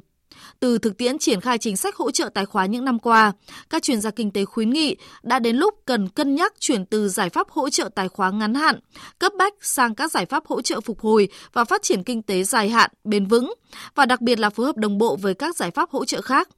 Từ 0.59 0.77
thực 0.77 0.97
tiễn 0.97 1.19
triển 1.19 1.41
khai 1.41 1.57
chính 1.57 1.77
sách 1.77 1.95
hỗ 1.95 2.11
trợ 2.11 2.29
tài 2.33 2.45
khóa 2.45 2.65
những 2.65 2.85
năm 2.85 2.99
qua, 2.99 3.31
các 3.69 3.83
chuyên 3.83 4.01
gia 4.01 4.11
kinh 4.11 4.31
tế 4.31 4.45
khuyến 4.45 4.69
nghị 4.69 4.95
đã 5.23 5.39
đến 5.39 5.55
lúc 5.55 5.73
cần 5.85 6.09
cân 6.09 6.35
nhắc 6.35 6.53
chuyển 6.59 6.85
từ 6.85 7.09
giải 7.09 7.29
pháp 7.29 7.49
hỗ 7.49 7.69
trợ 7.69 7.89
tài 7.95 8.09
khóa 8.09 8.31
ngắn 8.31 8.53
hạn, 8.53 8.79
cấp 9.19 9.31
bách 9.37 9.53
sang 9.61 9.95
các 9.95 10.11
giải 10.11 10.25
pháp 10.25 10.45
hỗ 10.47 10.61
trợ 10.61 10.81
phục 10.81 10.99
hồi 10.99 11.27
và 11.53 11.65
phát 11.65 11.81
triển 11.83 12.03
kinh 12.03 12.21
tế 12.21 12.43
dài 12.43 12.69
hạn, 12.69 12.91
bền 13.03 13.25
vững 13.25 13.53
và 13.95 14.05
đặc 14.05 14.21
biệt 14.21 14.39
là 14.39 14.49
phối 14.49 14.65
hợp 14.65 14.77
đồng 14.77 14.97
bộ 14.97 15.15
với 15.15 15.33
các 15.33 15.55
giải 15.55 15.71
pháp 15.71 15.89
hỗ 15.89 16.05
trợ 16.05 16.21
khác. 16.21 16.49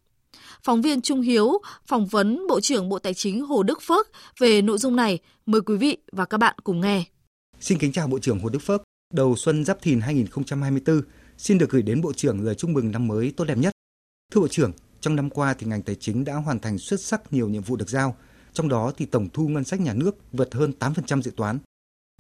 Phóng 0.63 0.81
viên 0.81 1.01
Trung 1.01 1.21
Hiếu 1.21 1.61
phỏng 1.85 2.05
vấn 2.05 2.47
Bộ 2.47 2.59
trưởng 2.59 2.89
Bộ 2.89 2.99
Tài 2.99 3.13
chính 3.13 3.41
Hồ 3.41 3.63
Đức 3.63 3.81
Phước 3.81 4.07
về 4.39 4.61
nội 4.61 4.77
dung 4.77 4.95
này. 4.95 5.19
Mời 5.45 5.61
quý 5.61 5.77
vị 5.77 5.97
và 6.11 6.25
các 6.25 6.37
bạn 6.37 6.55
cùng 6.63 6.81
nghe. 6.81 7.03
Xin 7.59 7.77
kính 7.77 7.91
chào 7.91 8.07
Bộ 8.07 8.19
trưởng 8.19 8.39
Hồ 8.39 8.49
Đức 8.49 8.59
Phước. 8.59 8.81
Đầu 9.13 9.35
xuân 9.35 9.65
Giáp 9.65 9.81
Thìn 9.81 10.01
2024, 10.01 11.01
xin 11.37 11.57
được 11.57 11.69
gửi 11.69 11.81
đến 11.81 12.01
Bộ 12.01 12.13
trưởng 12.13 12.41
lời 12.41 12.55
chúc 12.55 12.69
mừng 12.69 12.91
năm 12.91 13.07
mới 13.07 13.33
tốt 13.37 13.45
đẹp 13.45 13.57
nhất. 13.57 13.73
Thưa 14.31 14.41
Bộ 14.41 14.47
trưởng, 14.47 14.71
trong 15.01 15.15
năm 15.15 15.29
qua 15.29 15.53
thì 15.53 15.67
ngành 15.67 15.81
tài 15.81 15.95
chính 15.95 16.23
đã 16.23 16.35
hoàn 16.35 16.59
thành 16.59 16.77
xuất 16.77 17.01
sắc 17.01 17.33
nhiều 17.33 17.49
nhiệm 17.49 17.61
vụ 17.61 17.75
được 17.75 17.89
giao, 17.89 18.15
trong 18.53 18.69
đó 18.69 18.91
thì 18.97 19.05
tổng 19.05 19.29
thu 19.33 19.47
ngân 19.47 19.63
sách 19.63 19.79
nhà 19.79 19.93
nước 19.93 20.17
vượt 20.31 20.53
hơn 20.53 20.73
8% 20.79 21.21
dự 21.21 21.31
toán. 21.31 21.59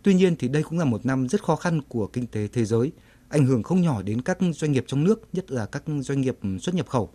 Tuy 0.03 0.13
nhiên 0.13 0.35
thì 0.35 0.47
đây 0.47 0.63
cũng 0.63 0.79
là 0.79 0.85
một 0.85 1.05
năm 1.05 1.27
rất 1.27 1.43
khó 1.43 1.55
khăn 1.55 1.81
của 1.87 2.07
kinh 2.07 2.27
tế 2.27 2.47
thế 2.47 2.65
giới, 2.65 2.91
ảnh 3.29 3.45
hưởng 3.45 3.63
không 3.63 3.81
nhỏ 3.81 4.01
đến 4.01 4.21
các 4.21 4.37
doanh 4.53 4.71
nghiệp 4.71 4.83
trong 4.87 5.03
nước, 5.03 5.21
nhất 5.33 5.51
là 5.51 5.65
các 5.65 5.83
doanh 5.99 6.21
nghiệp 6.21 6.37
xuất 6.61 6.75
nhập 6.75 6.87
khẩu. 6.89 7.09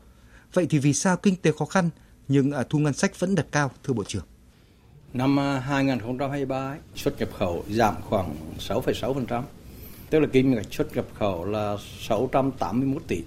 Vậy 0.52 0.66
thì 0.70 0.78
vì 0.78 0.92
sao 0.92 1.16
kinh 1.16 1.36
tế 1.36 1.52
khó 1.58 1.64
khăn 1.64 1.90
nhưng 2.28 2.52
à, 2.52 2.64
thu 2.70 2.78
ngân 2.78 2.94
sách 2.94 3.20
vẫn 3.20 3.34
đạt 3.34 3.46
cao, 3.52 3.70
thưa 3.84 3.94
Bộ 3.94 4.04
trưởng? 4.04 4.24
Năm 5.12 5.40
à, 5.40 5.58
2023, 5.58 6.76
xuất 6.94 7.18
nhập 7.18 7.28
khẩu 7.38 7.64
giảm 7.70 7.94
khoảng 8.02 8.36
6,6%, 8.58 9.42
tức 10.10 10.20
là 10.20 10.26
kim 10.32 10.54
ngạch 10.54 10.74
xuất 10.74 10.96
nhập 10.96 11.06
khẩu 11.18 11.44
là 11.44 11.76
681 12.00 13.02
tỷ 13.08 13.22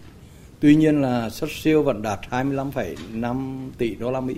Tuy 0.60 0.76
nhiên 0.76 1.02
là 1.02 1.30
xuất 1.30 1.52
siêu 1.52 1.84
vẫn 1.84 2.02
đạt 2.02 2.20
25,5 2.30 3.70
tỷ 3.78 3.96
đô 3.96 4.12
la 4.12 4.22
Mỹ 4.22 4.36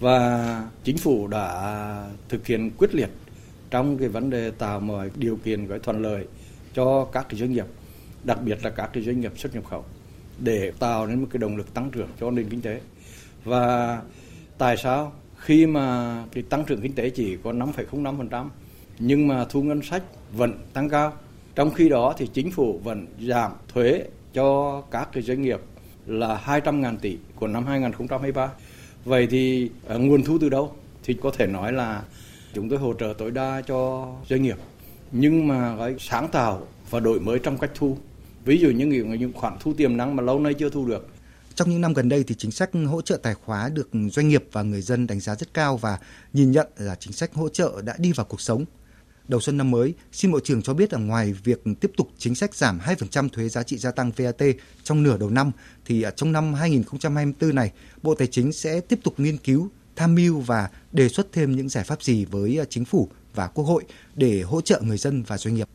và 0.00 0.68
chính 0.84 0.98
phủ 0.98 1.26
đã 1.26 2.08
thực 2.28 2.46
hiện 2.46 2.70
quyết 2.78 2.94
liệt 2.94 3.10
trong 3.70 3.98
cái 3.98 4.08
vấn 4.08 4.30
đề 4.30 4.50
tạo 4.50 4.80
mọi 4.80 5.10
điều 5.16 5.36
kiện 5.36 5.68
cái 5.68 5.78
thuận 5.78 6.02
lợi 6.02 6.26
cho 6.74 7.04
các 7.04 7.26
cái 7.28 7.40
doanh 7.40 7.52
nghiệp, 7.52 7.66
đặc 8.24 8.38
biệt 8.44 8.64
là 8.64 8.70
các 8.70 8.90
cái 8.92 9.02
doanh 9.02 9.20
nghiệp 9.20 9.32
xuất 9.36 9.54
nhập 9.54 9.64
khẩu 9.64 9.84
để 10.38 10.72
tạo 10.78 11.06
nên 11.06 11.20
một 11.20 11.26
cái 11.30 11.38
động 11.38 11.56
lực 11.56 11.74
tăng 11.74 11.90
trưởng 11.90 12.08
cho 12.20 12.30
nền 12.30 12.48
kinh 12.48 12.60
tế. 12.60 12.80
Và 13.44 14.02
tại 14.58 14.76
sao 14.76 15.12
khi 15.36 15.66
mà 15.66 16.16
cái 16.32 16.42
tăng 16.42 16.64
trưởng 16.64 16.80
kinh 16.80 16.94
tế 16.94 17.10
chỉ 17.10 17.36
có 17.44 17.52
5,05% 17.52 18.48
nhưng 18.98 19.28
mà 19.28 19.44
thu 19.44 19.62
ngân 19.62 19.82
sách 19.82 20.02
vẫn 20.32 20.52
tăng 20.72 20.88
cao. 20.88 21.12
Trong 21.54 21.70
khi 21.70 21.88
đó 21.88 22.14
thì 22.18 22.28
chính 22.32 22.50
phủ 22.50 22.80
vẫn 22.84 23.06
giảm 23.20 23.52
thuế 23.68 24.04
cho 24.34 24.80
các 24.90 25.08
cái 25.12 25.22
doanh 25.22 25.42
nghiệp 25.42 25.60
là 26.06 26.42
200.000 26.46 26.96
tỷ 26.96 27.16
của 27.34 27.46
năm 27.46 27.66
2023. 27.66 28.50
Vậy 29.04 29.26
thì 29.30 29.70
ờ, 29.86 29.98
nguồn 29.98 30.22
thu 30.24 30.38
từ 30.40 30.48
đâu? 30.48 30.72
Thì 31.04 31.14
có 31.14 31.30
thể 31.38 31.46
nói 31.46 31.72
là 31.72 32.02
chúng 32.54 32.68
tôi 32.68 32.78
hỗ 32.78 32.94
trợ 32.94 33.14
tối 33.18 33.30
đa 33.30 33.62
cho 33.66 34.08
doanh 34.28 34.42
nghiệp. 34.42 34.56
Nhưng 35.12 35.48
mà 35.48 35.76
cái 35.78 35.94
sáng 35.98 36.28
tạo 36.28 36.66
và 36.90 37.00
đổi 37.00 37.20
mới 37.20 37.38
trong 37.38 37.58
cách 37.58 37.70
thu. 37.74 37.96
Ví 38.44 38.58
dụ 38.58 38.70
như 38.70 38.86
những, 38.86 39.18
những 39.18 39.32
khoản 39.32 39.56
thu 39.60 39.74
tiềm 39.74 39.96
năng 39.96 40.16
mà 40.16 40.22
lâu 40.22 40.40
nay 40.40 40.54
chưa 40.54 40.70
thu 40.70 40.86
được. 40.86 41.08
Trong 41.54 41.70
những 41.70 41.80
năm 41.80 41.92
gần 41.92 42.08
đây 42.08 42.24
thì 42.26 42.34
chính 42.34 42.50
sách 42.50 42.70
hỗ 42.86 43.02
trợ 43.02 43.16
tài 43.16 43.34
khóa 43.34 43.68
được 43.68 43.88
doanh 44.10 44.28
nghiệp 44.28 44.44
và 44.52 44.62
người 44.62 44.82
dân 44.82 45.06
đánh 45.06 45.20
giá 45.20 45.34
rất 45.34 45.54
cao 45.54 45.76
và 45.76 45.98
nhìn 46.32 46.50
nhận 46.50 46.66
là 46.76 46.94
chính 46.94 47.12
sách 47.12 47.34
hỗ 47.34 47.48
trợ 47.48 47.82
đã 47.84 47.94
đi 47.98 48.12
vào 48.12 48.26
cuộc 48.26 48.40
sống 48.40 48.64
đầu 49.28 49.40
xuân 49.40 49.56
năm 49.56 49.70
mới, 49.70 49.94
xin 50.12 50.32
Bộ 50.32 50.40
trưởng 50.40 50.62
cho 50.62 50.74
biết 50.74 50.92
là 50.92 50.98
ngoài 50.98 51.32
việc 51.32 51.62
tiếp 51.80 51.90
tục 51.96 52.08
chính 52.18 52.34
sách 52.34 52.54
giảm 52.54 52.78
2% 52.78 53.28
thuế 53.28 53.48
giá 53.48 53.62
trị 53.62 53.78
gia 53.78 53.90
tăng 53.90 54.10
VAT 54.16 54.42
trong 54.82 55.02
nửa 55.02 55.18
đầu 55.18 55.30
năm, 55.30 55.50
thì 55.84 56.02
à, 56.02 56.10
trong 56.10 56.32
năm 56.32 56.54
2024 56.54 57.54
này, 57.54 57.72
Bộ 58.02 58.14
Tài 58.14 58.28
chính 58.28 58.52
sẽ 58.52 58.80
tiếp 58.80 58.98
tục 59.02 59.14
nghiên 59.20 59.36
cứu, 59.36 59.68
tham 59.96 60.14
mưu 60.14 60.40
và 60.40 60.68
đề 60.92 61.08
xuất 61.08 61.32
thêm 61.32 61.56
những 61.56 61.68
giải 61.68 61.84
pháp 61.84 62.02
gì 62.02 62.24
với 62.24 62.60
à, 62.60 62.64
chính 62.70 62.84
phủ 62.84 63.08
và 63.34 63.46
Quốc 63.46 63.64
hội 63.64 63.84
để 64.14 64.42
hỗ 64.42 64.60
trợ 64.60 64.80
người 64.84 64.98
dân 64.98 65.22
và 65.22 65.38
doanh 65.38 65.54
nghiệp. 65.54 65.68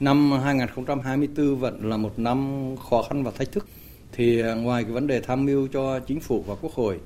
Năm 0.00 0.32
2024 0.32 1.56
vẫn 1.56 1.90
là 1.90 1.96
một 1.96 2.18
năm 2.18 2.74
khó 2.90 3.02
khăn 3.02 3.24
và 3.24 3.30
thách 3.30 3.52
thức. 3.52 3.66
Thì 4.12 4.40
à, 4.40 4.54
ngoài 4.54 4.84
cái 4.84 4.92
vấn 4.92 5.06
đề 5.06 5.20
tham 5.20 5.44
mưu 5.44 5.66
cho 5.66 6.00
chính 6.00 6.20
phủ 6.20 6.44
và 6.46 6.54
Quốc 6.54 6.72
hội 6.72 7.00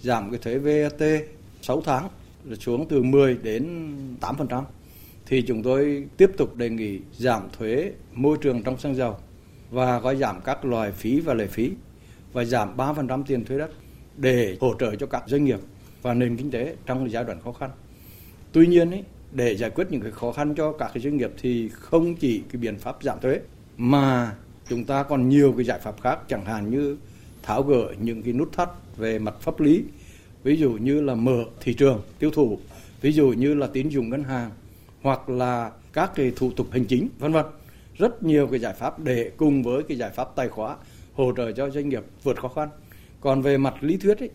giảm 0.00 0.30
cái 0.30 0.38
thuế 0.38 0.58
VAT 0.58 1.08
6 1.62 1.80
tháng 1.80 2.08
xuống 2.58 2.88
từ 2.88 3.02
10 3.02 3.36
đến 3.36 3.94
8% 4.20 4.62
thì 5.28 5.42
chúng 5.42 5.62
tôi 5.62 6.06
tiếp 6.16 6.30
tục 6.36 6.56
đề 6.56 6.70
nghị 6.70 6.98
giảm 7.12 7.42
thuế 7.58 7.92
môi 8.12 8.38
trường 8.40 8.62
trong 8.62 8.78
xăng 8.78 8.94
dầu 8.94 9.16
và 9.70 10.00
có 10.00 10.14
giảm 10.14 10.40
các 10.44 10.64
loại 10.64 10.92
phí 10.92 11.20
và 11.20 11.34
lệ 11.34 11.46
phí 11.46 11.70
và 12.32 12.44
giảm 12.44 12.76
3% 12.76 13.22
tiền 13.26 13.44
thuế 13.44 13.58
đất 13.58 13.70
để 14.16 14.56
hỗ 14.60 14.74
trợ 14.80 14.94
cho 14.94 15.06
các 15.06 15.22
doanh 15.26 15.44
nghiệp 15.44 15.58
và 16.02 16.14
nền 16.14 16.36
kinh 16.36 16.50
tế 16.50 16.76
trong 16.86 17.10
giai 17.10 17.24
đoạn 17.24 17.40
khó 17.44 17.52
khăn. 17.52 17.70
Tuy 18.52 18.66
nhiên 18.66 18.90
ý, 18.90 18.98
để 19.32 19.56
giải 19.56 19.70
quyết 19.70 19.86
những 19.90 20.00
cái 20.00 20.10
khó 20.10 20.32
khăn 20.32 20.54
cho 20.54 20.72
các 20.72 20.90
cái 20.94 21.02
doanh 21.02 21.16
nghiệp 21.16 21.30
thì 21.42 21.68
không 21.68 22.16
chỉ 22.16 22.42
cái 22.52 22.60
biện 22.60 22.78
pháp 22.78 22.96
giảm 23.02 23.20
thuế 23.20 23.40
mà 23.76 24.34
chúng 24.68 24.84
ta 24.84 25.02
còn 25.02 25.28
nhiều 25.28 25.54
cái 25.56 25.64
giải 25.64 25.78
pháp 25.78 26.02
khác 26.02 26.18
chẳng 26.28 26.44
hạn 26.44 26.70
như 26.70 26.96
tháo 27.42 27.62
gỡ 27.62 27.94
những 28.00 28.22
cái 28.22 28.32
nút 28.32 28.52
thắt 28.52 28.68
về 28.96 29.18
mặt 29.18 29.34
pháp 29.40 29.60
lý 29.60 29.84
ví 30.42 30.56
dụ 30.56 30.70
như 30.70 31.00
là 31.00 31.14
mở 31.14 31.44
thị 31.60 31.74
trường 31.74 32.02
tiêu 32.18 32.30
thụ, 32.30 32.58
ví 33.00 33.12
dụ 33.12 33.28
như 33.28 33.54
là 33.54 33.66
tín 33.66 33.88
dụng 33.88 34.10
ngân 34.10 34.24
hàng 34.24 34.50
hoặc 35.02 35.28
là 35.28 35.70
các 35.92 36.12
cái 36.14 36.32
thủ 36.36 36.52
tục 36.56 36.66
hành 36.70 36.84
chính 36.84 37.08
vân 37.18 37.32
vân. 37.32 37.44
Rất 37.98 38.22
nhiều 38.22 38.46
cái 38.46 38.60
giải 38.60 38.74
pháp 38.74 38.98
để 38.98 39.30
cùng 39.36 39.62
với 39.62 39.82
cái 39.82 39.96
giải 39.96 40.10
pháp 40.10 40.28
tài 40.36 40.48
khóa 40.48 40.76
hỗ 41.14 41.32
trợ 41.36 41.52
cho 41.52 41.70
doanh 41.70 41.88
nghiệp 41.88 42.02
vượt 42.22 42.40
khó 42.40 42.48
khăn. 42.48 42.68
Còn 43.20 43.42
về 43.42 43.58
mặt 43.58 43.74
lý 43.80 43.96
thuyết 43.96 44.18
ấy, 44.18 44.30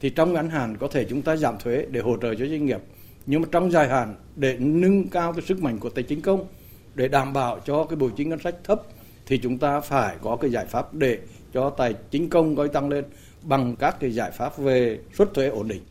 thì 0.00 0.10
trong 0.10 0.32
ngắn 0.32 0.50
hạn 0.50 0.76
có 0.76 0.88
thể 0.88 1.06
chúng 1.10 1.22
ta 1.22 1.36
giảm 1.36 1.58
thuế 1.58 1.86
để 1.90 2.00
hỗ 2.00 2.16
trợ 2.16 2.34
cho 2.34 2.46
doanh 2.46 2.66
nghiệp 2.66 2.80
nhưng 3.26 3.42
mà 3.42 3.48
trong 3.52 3.70
dài 3.70 3.88
hạn 3.88 4.14
để 4.36 4.56
nâng 4.58 5.08
cao 5.08 5.32
cái 5.32 5.42
sức 5.42 5.62
mạnh 5.62 5.78
của 5.78 5.90
tài 5.90 6.04
chính 6.04 6.20
công 6.20 6.46
để 6.94 7.08
đảm 7.08 7.32
bảo 7.32 7.60
cho 7.64 7.84
cái 7.84 7.96
bộ 7.96 8.10
chính 8.16 8.28
ngân 8.28 8.38
sách 8.38 8.54
thấp 8.64 8.82
thì 9.26 9.38
chúng 9.38 9.58
ta 9.58 9.80
phải 9.80 10.16
có 10.22 10.36
cái 10.36 10.50
giải 10.50 10.66
pháp 10.66 10.94
để 10.94 11.18
cho 11.52 11.70
tài 11.70 11.94
chính 12.10 12.30
công 12.30 12.56
coi 12.56 12.68
tăng 12.68 12.88
lên 12.88 13.04
bằng 13.42 13.76
các 13.76 13.96
cái 14.00 14.10
giải 14.10 14.30
pháp 14.30 14.58
về 14.58 14.98
xuất 15.14 15.34
thuế 15.34 15.48
ổn 15.48 15.68
định. 15.68 15.82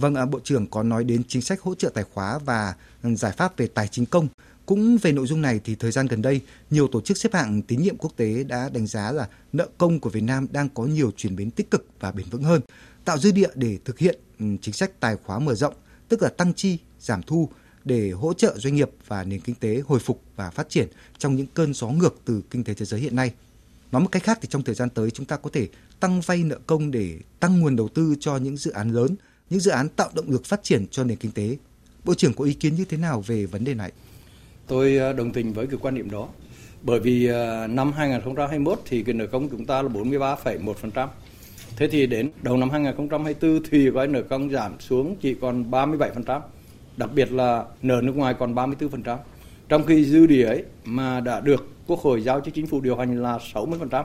Vâng, 0.00 0.14
à, 0.14 0.26
Bộ 0.26 0.40
trưởng 0.44 0.66
có 0.66 0.82
nói 0.82 1.04
đến 1.04 1.22
chính 1.28 1.42
sách 1.42 1.60
hỗ 1.60 1.74
trợ 1.74 1.88
tài 1.88 2.04
khóa 2.04 2.38
và 2.38 2.74
giải 3.02 3.32
pháp 3.32 3.56
về 3.56 3.66
tài 3.66 3.88
chính 3.88 4.06
công. 4.06 4.28
Cũng 4.66 4.98
về 5.02 5.12
nội 5.12 5.26
dung 5.26 5.42
này 5.42 5.60
thì 5.64 5.74
thời 5.74 5.90
gian 5.90 6.06
gần 6.06 6.22
đây, 6.22 6.40
nhiều 6.70 6.88
tổ 6.88 7.00
chức 7.00 7.16
xếp 7.16 7.34
hạng 7.34 7.62
tín 7.62 7.82
nhiệm 7.82 7.96
quốc 7.96 8.12
tế 8.16 8.44
đã 8.44 8.68
đánh 8.72 8.86
giá 8.86 9.12
là 9.12 9.28
nợ 9.52 9.68
công 9.78 10.00
của 10.00 10.10
Việt 10.10 10.22
Nam 10.22 10.46
đang 10.50 10.68
có 10.68 10.84
nhiều 10.84 11.10
chuyển 11.16 11.36
biến 11.36 11.50
tích 11.50 11.70
cực 11.70 11.86
và 12.00 12.12
bền 12.12 12.26
vững 12.30 12.42
hơn, 12.42 12.60
tạo 13.04 13.18
dư 13.18 13.30
địa 13.30 13.48
để 13.54 13.78
thực 13.84 13.98
hiện 13.98 14.18
ừ, 14.38 14.46
chính 14.62 14.74
sách 14.74 15.00
tài 15.00 15.16
khóa 15.16 15.38
mở 15.38 15.54
rộng, 15.54 15.74
tức 16.08 16.22
là 16.22 16.28
tăng 16.28 16.54
chi, 16.54 16.78
giảm 17.00 17.22
thu 17.22 17.48
để 17.84 18.10
hỗ 18.10 18.32
trợ 18.32 18.58
doanh 18.58 18.74
nghiệp 18.74 18.90
và 19.06 19.24
nền 19.24 19.40
kinh 19.40 19.54
tế 19.54 19.82
hồi 19.86 19.98
phục 19.98 20.22
và 20.36 20.50
phát 20.50 20.68
triển 20.68 20.88
trong 21.18 21.36
những 21.36 21.46
cơn 21.54 21.74
gió 21.74 21.88
ngược 21.88 22.20
từ 22.24 22.42
kinh 22.50 22.64
tế 22.64 22.74
thế 22.74 22.84
giới 22.84 23.00
hiện 23.00 23.16
nay. 23.16 23.32
Nói 23.92 24.02
một 24.02 24.08
cách 24.12 24.22
khác 24.22 24.38
thì 24.42 24.48
trong 24.50 24.62
thời 24.62 24.74
gian 24.74 24.90
tới 24.90 25.10
chúng 25.10 25.26
ta 25.26 25.36
có 25.36 25.50
thể 25.52 25.68
tăng 26.00 26.20
vay 26.20 26.42
nợ 26.42 26.58
công 26.66 26.90
để 26.90 27.18
tăng 27.40 27.60
nguồn 27.60 27.76
đầu 27.76 27.88
tư 27.88 28.14
cho 28.20 28.36
những 28.36 28.56
dự 28.56 28.70
án 28.70 28.90
lớn, 28.90 29.16
những 29.50 29.60
dự 29.60 29.70
án 29.70 29.88
tạo 29.88 30.08
động 30.14 30.30
lực 30.30 30.44
phát 30.44 30.62
triển 30.62 30.86
cho 30.90 31.04
nền 31.04 31.16
kinh 31.16 31.32
tế. 31.32 31.56
Bộ 32.04 32.14
trưởng 32.14 32.34
có 32.34 32.44
ý 32.44 32.52
kiến 32.52 32.74
như 32.74 32.84
thế 32.84 32.96
nào 32.96 33.20
về 33.26 33.46
vấn 33.46 33.64
đề 33.64 33.74
này? 33.74 33.92
Tôi 34.66 34.96
ờ, 34.96 35.12
đồng 35.12 35.32
tình 35.32 35.52
với 35.52 35.66
cái 35.66 35.78
quan 35.82 35.94
điểm 35.94 36.10
đó. 36.10 36.28
Bởi 36.82 37.00
vì 37.00 37.26
ờ, 37.26 37.66
năm 37.66 37.92
2021 37.92 38.80
thì 38.84 39.02
cái 39.02 39.14
nợ 39.14 39.26
công 39.26 39.48
chúng 39.48 39.66
ta 39.66 39.82
là 39.82 39.88
43,1%. 39.88 41.08
Thế 41.76 41.88
thì 41.88 42.06
đến 42.06 42.30
đầu 42.42 42.56
năm 42.56 42.70
2024 42.70 43.62
thì 43.70 43.90
cái 43.94 44.06
nợ 44.06 44.22
công 44.22 44.50
giảm 44.50 44.80
xuống 44.80 45.16
chỉ 45.20 45.34
còn 45.34 45.70
37%. 45.70 46.40
Đặc 46.96 47.10
biệt 47.14 47.32
là 47.32 47.64
nợ 47.82 48.00
nước 48.04 48.16
ngoài 48.16 48.34
còn 48.38 48.54
34%. 48.54 49.16
Trong 49.68 49.86
khi 49.86 50.04
dư 50.04 50.26
địa 50.26 50.44
ấy 50.44 50.64
mà 50.84 51.20
đã 51.20 51.40
được 51.40 51.68
Quốc 51.86 52.00
hội 52.00 52.22
giao 52.22 52.40
cho 52.40 52.50
chính 52.54 52.66
phủ 52.66 52.80
điều 52.80 52.96
hành 52.96 53.22
là 53.22 53.38
60%. 53.54 54.04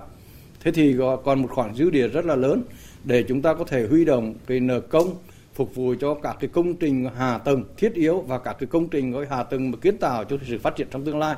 Thế 0.60 0.72
thì 0.72 0.96
còn 1.26 1.42
một 1.42 1.48
khoản 1.52 1.76
dư 1.76 1.90
địa 1.90 2.08
rất 2.08 2.26
là 2.26 2.36
lớn 2.36 2.64
để 3.04 3.24
chúng 3.28 3.42
ta 3.42 3.54
có 3.54 3.64
thể 3.64 3.88
huy 3.88 4.06
động 4.06 4.36
cái 4.48 4.60
nợ 4.60 4.80
công 4.80 5.16
phục 5.56 5.76
vụ 5.76 5.96
cho 6.00 6.14
các 6.14 6.38
cái 6.40 6.50
công 6.54 6.76
trình 6.76 7.10
hạ 7.18 7.38
tầng 7.38 7.64
thiết 7.78 7.94
yếu 7.94 8.22
và 8.22 8.40
các 8.40 8.56
cái 8.60 8.68
công 8.68 8.90
trình 8.90 9.12
gọi 9.12 9.26
hạ 9.30 9.44
tầng 9.44 9.72
mà 9.72 9.78
kiến 9.82 9.98
tạo 9.98 10.24
cho 10.24 10.38
sự 10.48 10.60
phát 10.60 10.76
triển 10.76 10.88
trong 10.92 11.06
tương 11.06 11.20
lai. 11.20 11.36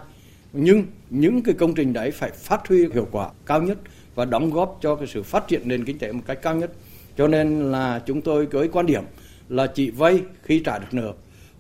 Nhưng 0.53 0.83
những 1.09 1.41
cái 1.41 1.55
công 1.55 1.73
trình 1.73 1.93
đấy 1.93 2.11
phải 2.11 2.31
phát 2.31 2.67
huy 2.67 2.87
hiệu 2.93 3.07
quả 3.11 3.29
cao 3.45 3.61
nhất 3.61 3.77
và 4.15 4.25
đóng 4.25 4.49
góp 4.49 4.79
cho 4.81 4.95
cái 4.95 5.07
sự 5.07 5.23
phát 5.23 5.47
triển 5.47 5.67
nền 5.67 5.85
kinh 5.85 5.99
tế 5.99 6.11
một 6.11 6.21
cách 6.25 6.39
cao 6.41 6.55
nhất. 6.55 6.71
Cho 7.17 7.27
nên 7.27 7.71
là 7.71 8.01
chúng 8.05 8.21
tôi 8.21 8.45
có 8.45 8.65
quan 8.71 8.85
điểm 8.85 9.03
là 9.49 9.67
chỉ 9.67 9.91
vay 9.91 10.21
khi 10.43 10.59
trả 10.59 10.79
được 10.79 10.87
nợ 10.91 11.13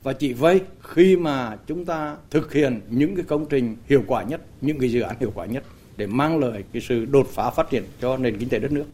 và 0.03 0.13
chỉ 0.13 0.33
vay 0.33 0.59
khi 0.81 1.15
mà 1.15 1.57
chúng 1.67 1.85
ta 1.85 2.15
thực 2.29 2.53
hiện 2.53 2.81
những 2.89 3.15
cái 3.15 3.25
công 3.27 3.45
trình 3.45 3.75
hiệu 3.89 4.03
quả 4.07 4.23
nhất, 4.23 4.41
những 4.61 4.79
cái 4.79 4.91
dự 4.91 5.01
án 5.01 5.15
hiệu 5.19 5.31
quả 5.35 5.45
nhất 5.45 5.63
để 5.97 6.07
mang 6.07 6.39
lại 6.39 6.63
cái 6.73 6.81
sự 6.81 7.05
đột 7.05 7.27
phá 7.27 7.49
phát 7.49 7.69
triển 7.69 7.83
cho 8.01 8.17
nền 8.17 8.37
kinh 8.37 8.49
tế 8.49 8.59
đất 8.59 8.71
nước. 8.71 8.85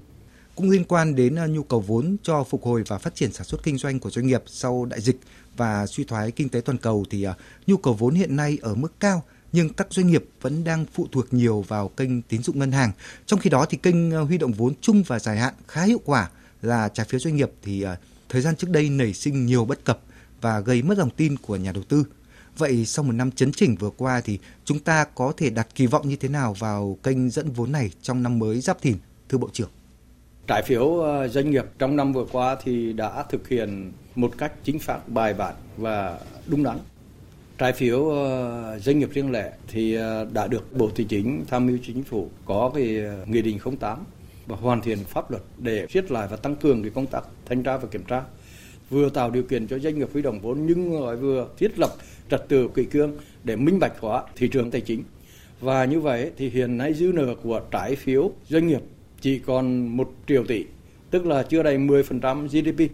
Cũng 0.55 0.69
liên 0.69 0.83
quan 0.83 1.15
đến 1.15 1.35
ờ, 1.35 1.47
nhu 1.47 1.63
cầu 1.63 1.79
vốn 1.79 2.15
cho 2.23 2.43
phục 2.43 2.63
hồi 2.63 2.83
và 2.87 2.97
phát 2.97 3.15
triển 3.15 3.33
sản 3.33 3.47
xuất 3.47 3.63
kinh 3.63 3.77
doanh 3.77 3.99
của 3.99 4.09
doanh 4.09 4.27
nghiệp 4.27 4.43
sau 4.45 4.85
đại 4.85 5.01
dịch 5.01 5.19
và 5.57 5.85
suy 5.85 6.03
thoái 6.03 6.31
kinh 6.31 6.49
tế 6.49 6.61
toàn 6.61 6.77
cầu 6.77 7.05
thì 7.09 7.23
ờ, 7.23 7.33
nhu 7.67 7.77
cầu 7.77 7.93
vốn 7.93 8.13
hiện 8.13 8.35
nay 8.35 8.57
ở 8.61 8.75
mức 8.75 8.93
cao 8.99 9.23
nhưng 9.51 9.69
các 9.69 9.87
doanh 9.89 10.07
nghiệp 10.07 10.25
vẫn 10.41 10.63
đang 10.63 10.85
phụ 10.93 11.07
thuộc 11.11 11.33
nhiều 11.33 11.61
vào 11.61 11.87
kênh 11.87 12.21
tín 12.21 12.43
dụng 12.43 12.59
ngân 12.59 12.71
hàng. 12.71 12.91
Trong 13.25 13.39
khi 13.39 13.49
đó 13.49 13.65
thì 13.69 13.77
kênh 13.77 14.11
ờ, 14.11 14.23
huy 14.23 14.37
động 14.37 14.51
vốn 14.51 14.73
chung 14.81 15.03
và 15.07 15.19
dài 15.19 15.37
hạn 15.37 15.53
khá 15.67 15.83
hiệu 15.83 16.01
quả 16.05 16.29
là 16.61 16.89
trái 16.89 17.05
phiếu 17.09 17.19
doanh 17.19 17.35
nghiệp 17.35 17.51
thì 17.61 17.85
thời 18.29 18.41
gian 18.41 18.55
trước 18.55 18.69
đây 18.69 18.89
nảy 18.89 19.13
sinh 19.13 19.45
nhiều 19.45 19.65
bất 19.65 19.85
cập 19.85 19.99
và 20.41 20.59
gây 20.59 20.81
mất 20.81 20.97
lòng 20.97 21.09
tin 21.09 21.37
của 21.37 21.55
nhà 21.55 21.71
đầu 21.71 21.83
tư. 21.83 22.05
Vậy 22.57 22.85
sau 22.85 23.05
một 23.05 23.11
năm 23.11 23.31
chấn 23.31 23.51
chỉnh 23.51 23.75
vừa 23.75 23.89
qua 23.89 24.21
thì 24.21 24.39
chúng 24.65 24.79
ta 24.79 25.05
có 25.15 25.33
thể 25.37 25.49
đặt 25.49 25.67
kỳ 25.75 25.87
vọng 25.87 26.09
như 26.09 26.15
thế 26.15 26.29
nào 26.29 26.53
vào 26.53 26.97
kênh 27.03 27.29
dẫn 27.29 27.51
vốn 27.51 27.71
này 27.71 27.91
trong 28.01 28.23
năm 28.23 28.39
mới 28.39 28.61
giáp 28.61 28.81
thìn, 28.81 28.97
thưa 29.29 29.37
Bộ 29.37 29.49
trưởng? 29.53 29.69
Trái 30.47 30.61
phiếu 30.61 30.99
ờ, 30.99 31.27
doanh 31.27 31.51
nghiệp 31.51 31.65
trong 31.79 31.95
năm 31.95 32.13
vừa 32.13 32.25
qua 32.31 32.55
thì 32.63 32.93
đã 32.93 33.23
thực 33.29 33.47
hiện 33.47 33.91
một 34.15 34.37
cách 34.37 34.51
chính 34.63 34.79
xác, 34.79 35.09
bài 35.09 35.33
bản 35.33 35.55
và 35.77 36.19
đúng 36.47 36.63
đắn. 36.63 36.77
Trái 37.57 37.73
phiếu 37.73 38.09
ờ, 38.09 38.79
doanh 38.79 38.99
nghiệp 38.99 39.09
riêng 39.13 39.31
lẻ 39.31 39.51
thì 39.67 39.95
ờ, 39.95 40.27
đã 40.33 40.47
được 40.47 40.77
Bộ 40.77 40.89
Tài 40.95 41.05
chính 41.09 41.45
tham 41.47 41.67
mưu 41.67 41.77
chính 41.83 42.03
phủ 42.03 42.29
có 42.45 42.71
cái 42.75 43.01
nghị 43.25 43.41
định 43.41 43.59
08 43.79 44.03
và 44.47 44.55
hoàn 44.55 44.81
thiện 44.81 44.97
pháp 44.97 45.31
luật 45.31 45.43
để 45.57 45.87
siết 45.89 46.11
lại 46.11 46.27
và 46.31 46.37
tăng 46.37 46.55
cường 46.55 46.81
cái 46.81 46.91
công 46.95 47.07
tác 47.07 47.23
thanh 47.45 47.63
tra 47.63 47.77
và 47.77 47.87
kiểm 47.91 48.03
tra 48.03 48.23
vừa 48.89 49.09
tạo 49.09 49.31
điều 49.31 49.43
kiện 49.43 49.67
cho 49.67 49.79
doanh 49.79 49.99
nghiệp 49.99 50.09
huy 50.13 50.21
động 50.21 50.39
vốn 50.39 50.65
nhưng 50.65 51.05
lại 51.05 51.15
vừa 51.15 51.47
thiết 51.57 51.79
lập 51.79 51.91
trật 52.29 52.49
tự 52.49 52.69
kỷ 52.75 52.85
cương 52.85 53.17
để 53.43 53.55
minh 53.55 53.79
bạch 53.79 53.99
hóa 53.99 54.23
thị 54.35 54.47
trường 54.47 54.71
tài 54.71 54.81
chính. 54.81 55.03
Và 55.59 55.85
như 55.85 55.99
vậy 55.99 56.31
thì 56.37 56.49
hiện 56.49 56.77
nay 56.77 56.93
dư 56.93 57.11
nợ 57.13 57.35
của 57.43 57.61
trái 57.71 57.95
phiếu 57.95 58.31
doanh 58.49 58.67
nghiệp 58.67 58.81
chỉ 59.23 59.39
còn 59.39 59.87
1 59.97 60.11
triệu 60.27 60.43
tỷ, 60.43 60.65
tức 61.11 61.25
là 61.25 61.43
chưa 61.43 61.63
đầy 61.63 61.77
10% 61.77 62.47
GDP 62.47 62.91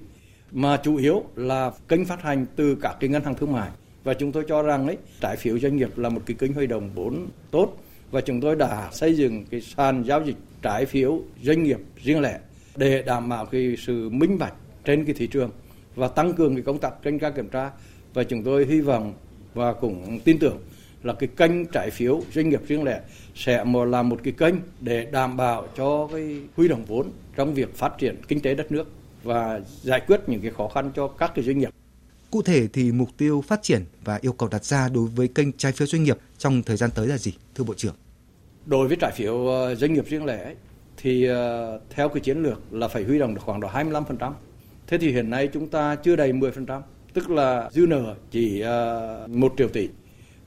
mà 0.52 0.78
chủ 0.84 0.96
yếu 0.96 1.24
là 1.36 1.72
kênh 1.88 2.06
phát 2.06 2.22
hành 2.22 2.46
từ 2.56 2.76
các 2.76 2.98
cái 3.00 3.10
ngân 3.10 3.24
hàng 3.24 3.36
thương 3.36 3.52
mại. 3.52 3.70
Và 4.04 4.14
chúng 4.14 4.32
tôi 4.32 4.44
cho 4.48 4.62
rằng 4.62 4.88
ấy 4.88 4.98
trái 5.22 5.36
phiếu 5.36 5.60
doanh 5.60 5.78
nghiệp 5.78 5.98
là 5.98 6.10
một 6.10 6.22
cái 6.26 6.36
kênh 6.40 6.54
huy 6.54 6.68
động 6.68 6.90
vốn 6.96 7.28
tốt 7.52 7.78
và 8.12 8.22
chúng 8.22 8.42
tôi 8.42 8.56
đã 8.56 8.90
xây 8.92 9.16
dựng 9.16 9.46
cái 9.52 9.62
sàn 9.62 10.04
giao 10.04 10.24
dịch 10.26 10.36
trái 10.62 10.86
phiếu 10.86 11.22
doanh 11.44 11.64
nghiệp 11.64 11.80
riêng 12.04 12.22
lẻ 12.22 12.40
để 12.76 13.04
đảm 13.06 13.30
bảo 13.30 13.46
cái 13.46 13.76
sự 13.86 14.10
minh 14.10 14.38
bạch 14.38 14.54
trên 14.86 15.06
cái 15.06 15.16
thị 15.18 15.28
trường 15.28 15.52
và 15.96 16.08
tăng 16.08 16.34
cường 16.34 16.56
cái 16.56 16.64
công 16.64 16.80
tác 16.80 16.94
thanh 17.04 17.20
tra 17.20 17.30
kiểm 17.30 17.50
tra. 17.50 17.72
Và 18.14 18.24
chúng 18.24 18.44
tôi 18.44 18.66
hy 18.66 18.82
vọng 18.82 19.14
và 19.54 19.74
cũng 19.74 20.20
tin 20.24 20.40
tưởng 20.40 20.58
là 21.04 21.14
cái 21.14 21.30
kênh 21.38 21.66
trái 21.66 21.90
phiếu 21.90 22.22
doanh 22.34 22.50
nghiệp 22.50 22.62
riêng 22.68 22.84
lẻ 22.84 23.02
sẽ 23.36 23.64
một 23.64 23.86
là 23.86 24.02
một 24.02 24.20
cái 24.24 24.34
kênh 24.38 24.56
để 24.82 25.08
đảm 25.12 25.38
bảo 25.38 25.68
cho 25.78 26.08
cái 26.12 26.42
huy 26.56 26.68
động 26.68 26.86
vốn 26.88 27.12
trong 27.36 27.54
việc 27.54 27.76
phát 27.76 27.98
triển 27.98 28.16
kinh 28.28 28.42
tế 28.42 28.56
đất 28.56 28.72
nước 28.72 28.92
và 29.24 29.62
giải 29.82 30.02
quyết 30.08 30.20
những 30.28 30.42
cái 30.42 30.52
khó 30.52 30.68
khăn 30.68 30.92
cho 30.96 31.08
các 31.08 31.32
cái 31.36 31.46
doanh 31.46 31.60
nghiệp. 31.60 31.70
Cụ 32.32 32.42
thể 32.42 32.68
thì 32.68 32.92
mục 32.92 33.10
tiêu 33.18 33.44
phát 33.48 33.64
triển 33.64 33.86
và 34.04 34.20
yêu 34.22 34.34
cầu 34.34 34.50
đặt 34.50 34.66
ra 34.66 34.90
đối 34.90 35.06
với 35.06 35.28
kênh 35.28 35.52
trái 35.52 35.72
phiếu 35.72 35.88
doanh 35.88 36.04
nghiệp 36.04 36.18
trong 36.38 36.64
thời 36.64 36.78
gian 36.78 36.90
tới 36.96 37.08
là 37.08 37.18
gì, 37.18 37.34
thưa 37.56 37.64
Bộ 37.64 37.74
trưởng? 37.74 37.96
Đối 38.66 38.88
với 38.88 38.98
trái 38.98 39.12
phiếu 39.16 39.48
ờ, 39.48 39.76
doanh 39.76 39.94
nghiệp 39.94 40.06
riêng 40.10 40.26
lẻ 40.26 40.54
thì 40.98 41.26
ờ, 41.26 41.80
theo 41.90 42.10
cái 42.10 42.20
chiến 42.20 42.44
lược 42.44 42.74
là 42.74 42.88
phải 42.88 43.04
huy 43.04 43.20
động 43.20 43.36
được 43.36 43.42
khoảng 43.46 43.60
độ 43.60 43.68
25%. 43.68 44.32
Thế 44.88 44.98
thì 44.98 45.12
hiện 45.12 45.30
nay 45.30 45.48
chúng 45.48 45.68
ta 45.68 45.96
chưa 45.96 46.16
đầy 46.16 46.34
10%, 46.34 46.82
tức 47.14 47.30
là 47.30 47.70
dư 47.72 47.86
nợ 47.86 48.16
chỉ 48.32 48.60
uh, 48.62 48.66
ờ, 48.66 49.28
1 49.28 49.54
triệu 49.58 49.68
tỷ. 49.68 49.90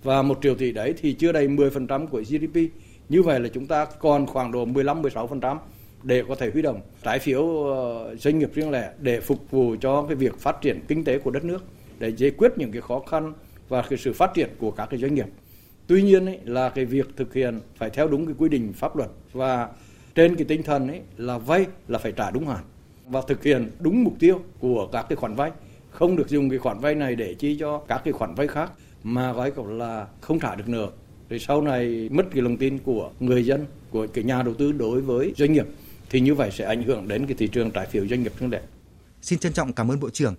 Và 0.02 0.22
1 0.22 0.38
triệu 0.42 0.54
tỷ 0.54 0.72
đấy 0.72 0.94
thì 1.00 1.12
chưa 1.12 1.32
đầy 1.32 1.48
10% 1.48 2.06
của 2.06 2.22
GDP. 2.22 2.56
Như 3.08 3.22
vậy 3.22 3.40
là 3.40 3.48
chúng 3.48 3.66
ta 3.66 3.84
còn 3.84 4.26
khoảng 4.26 4.52
độ 4.52 4.66
15-16% 4.66 5.56
để 6.02 6.22
có 6.28 6.34
thể 6.34 6.50
huy 6.50 6.62
động 6.62 6.80
trái 7.02 7.18
phiếu 7.18 7.64
ờ, 7.64 8.14
doanh 8.16 8.38
nghiệp 8.38 8.50
riêng 8.54 8.70
lẻ 8.70 8.92
để 8.98 9.20
phục 9.20 9.50
vụ 9.50 9.76
cho 9.80 10.02
cái 10.02 10.16
việc 10.16 10.38
phát 10.38 10.60
triển 10.60 10.80
kinh 10.88 11.04
tế 11.04 11.18
của 11.18 11.30
đất 11.30 11.44
nước, 11.44 11.64
để 11.98 12.12
giải 12.16 12.30
quyết 12.30 12.52
những 12.56 12.72
cái 12.72 12.80
khó 12.80 13.00
khăn 13.10 13.32
và 13.68 13.82
cái 13.82 13.98
sự 13.98 14.12
phát 14.12 14.34
triển 14.34 14.50
của 14.58 14.70
các 14.70 14.86
cái 14.86 15.00
doanh 15.00 15.14
nghiệp. 15.14 15.26
Tuy 15.86 16.02
nhiên 16.02 16.26
ấy, 16.26 16.38
là 16.44 16.68
cái 16.68 16.84
việc 16.84 17.08
thực 17.16 17.34
hiện 17.34 17.60
phải 17.76 17.90
theo 17.90 18.08
đúng 18.08 18.26
cái 18.26 18.34
quy 18.38 18.48
định 18.48 18.72
pháp 18.72 18.96
luật 18.96 19.10
và 19.32 19.68
trên 20.14 20.36
cái 20.36 20.44
tinh 20.44 20.62
thần 20.62 20.88
ấy 20.88 21.00
là 21.16 21.38
vay 21.38 21.66
là 21.88 21.98
phải 21.98 22.12
trả 22.12 22.30
đúng 22.30 22.46
hạn 22.46 22.64
và 23.06 23.22
thực 23.28 23.42
hiện 23.42 23.70
đúng 23.80 24.04
mục 24.04 24.14
tiêu 24.18 24.40
của 24.58 24.86
các 24.92 25.06
cái 25.08 25.16
khoản 25.16 25.34
vay 25.34 25.50
không 25.90 26.16
được 26.16 26.28
dùng 26.28 26.50
cái 26.50 26.58
khoản 26.58 26.78
vay 26.78 26.94
này 26.94 27.16
để 27.16 27.34
chi 27.34 27.56
cho 27.60 27.78
các 27.78 28.00
cái 28.04 28.12
khoản 28.12 28.34
vay 28.34 28.46
khác 28.46 28.72
mà 29.04 29.32
gói 29.32 29.50
cậu 29.50 29.66
là 29.66 30.06
không 30.20 30.40
trả 30.40 30.54
được 30.54 30.68
nợ 30.68 30.90
rồi 31.28 31.38
sau 31.38 31.62
này 31.62 32.08
mất 32.12 32.22
cái 32.32 32.42
lòng 32.42 32.56
tin 32.56 32.78
của 32.78 33.10
người 33.20 33.46
dân 33.46 33.66
của 33.90 34.06
cái 34.06 34.24
nhà 34.24 34.42
đầu 34.42 34.54
tư 34.54 34.72
đối 34.72 35.00
với 35.00 35.32
doanh 35.36 35.52
nghiệp 35.52 35.66
thì 36.10 36.20
như 36.20 36.34
vậy 36.34 36.50
sẽ 36.52 36.64
ảnh 36.64 36.82
hưởng 36.82 37.08
đến 37.08 37.26
cái 37.26 37.34
thị 37.38 37.46
trường 37.46 37.70
trái 37.70 37.86
phiếu 37.86 38.06
doanh 38.06 38.22
nghiệp 38.22 38.32
riêng 38.38 38.50
lẻ. 38.50 38.60
Xin 39.22 39.38
trân 39.38 39.52
trọng 39.52 39.72
cảm 39.72 39.90
ơn 39.90 40.00
Bộ 40.00 40.10
trưởng. 40.10 40.34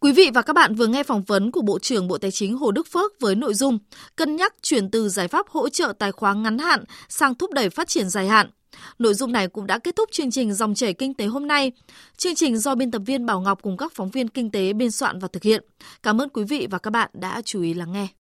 Quý 0.00 0.12
vị 0.12 0.30
và 0.34 0.42
các 0.42 0.52
bạn 0.52 0.74
vừa 0.74 0.86
nghe 0.86 1.02
phỏng 1.02 1.22
vấn 1.22 1.50
của 1.50 1.62
Bộ 1.62 1.78
trưởng 1.78 2.08
Bộ 2.08 2.18
Tài 2.18 2.30
chính 2.30 2.56
Hồ 2.56 2.70
Đức 2.70 2.86
Phước 2.92 3.12
với 3.20 3.34
nội 3.34 3.54
dung 3.54 3.78
cân 4.16 4.36
nhắc 4.36 4.54
chuyển 4.62 4.90
từ 4.90 5.08
giải 5.08 5.28
pháp 5.28 5.46
hỗ 5.48 5.68
trợ 5.68 5.92
tài 5.98 6.12
khoá 6.12 6.34
ngắn 6.34 6.58
hạn 6.58 6.84
sang 7.08 7.34
thúc 7.34 7.52
đẩy 7.52 7.70
phát 7.70 7.88
triển 7.88 8.08
dài 8.08 8.28
hạn. 8.28 8.50
Nội 8.98 9.14
dung 9.14 9.32
này 9.32 9.48
cũng 9.48 9.66
đã 9.66 9.78
kết 9.78 9.96
thúc 9.96 10.08
chương 10.12 10.30
trình 10.30 10.54
Dòng 10.54 10.74
chảy 10.74 10.94
kinh 10.94 11.14
tế 11.14 11.26
hôm 11.26 11.46
nay. 11.46 11.72
Chương 12.16 12.34
trình 12.34 12.58
do 12.58 12.74
biên 12.74 12.90
tập 12.90 13.02
viên 13.06 13.26
Bảo 13.26 13.40
Ngọc 13.40 13.62
cùng 13.62 13.76
các 13.76 13.92
phóng 13.94 14.10
viên 14.10 14.28
kinh 14.28 14.50
tế 14.50 14.72
biên 14.72 14.90
soạn 14.90 15.18
và 15.18 15.28
thực 15.32 15.42
hiện. 15.42 15.64
Cảm 16.02 16.20
ơn 16.20 16.28
quý 16.28 16.44
vị 16.44 16.66
và 16.70 16.78
các 16.78 16.90
bạn 16.90 17.10
đã 17.12 17.42
chú 17.44 17.62
ý 17.62 17.74
lắng 17.74 17.92
nghe. 17.92 18.17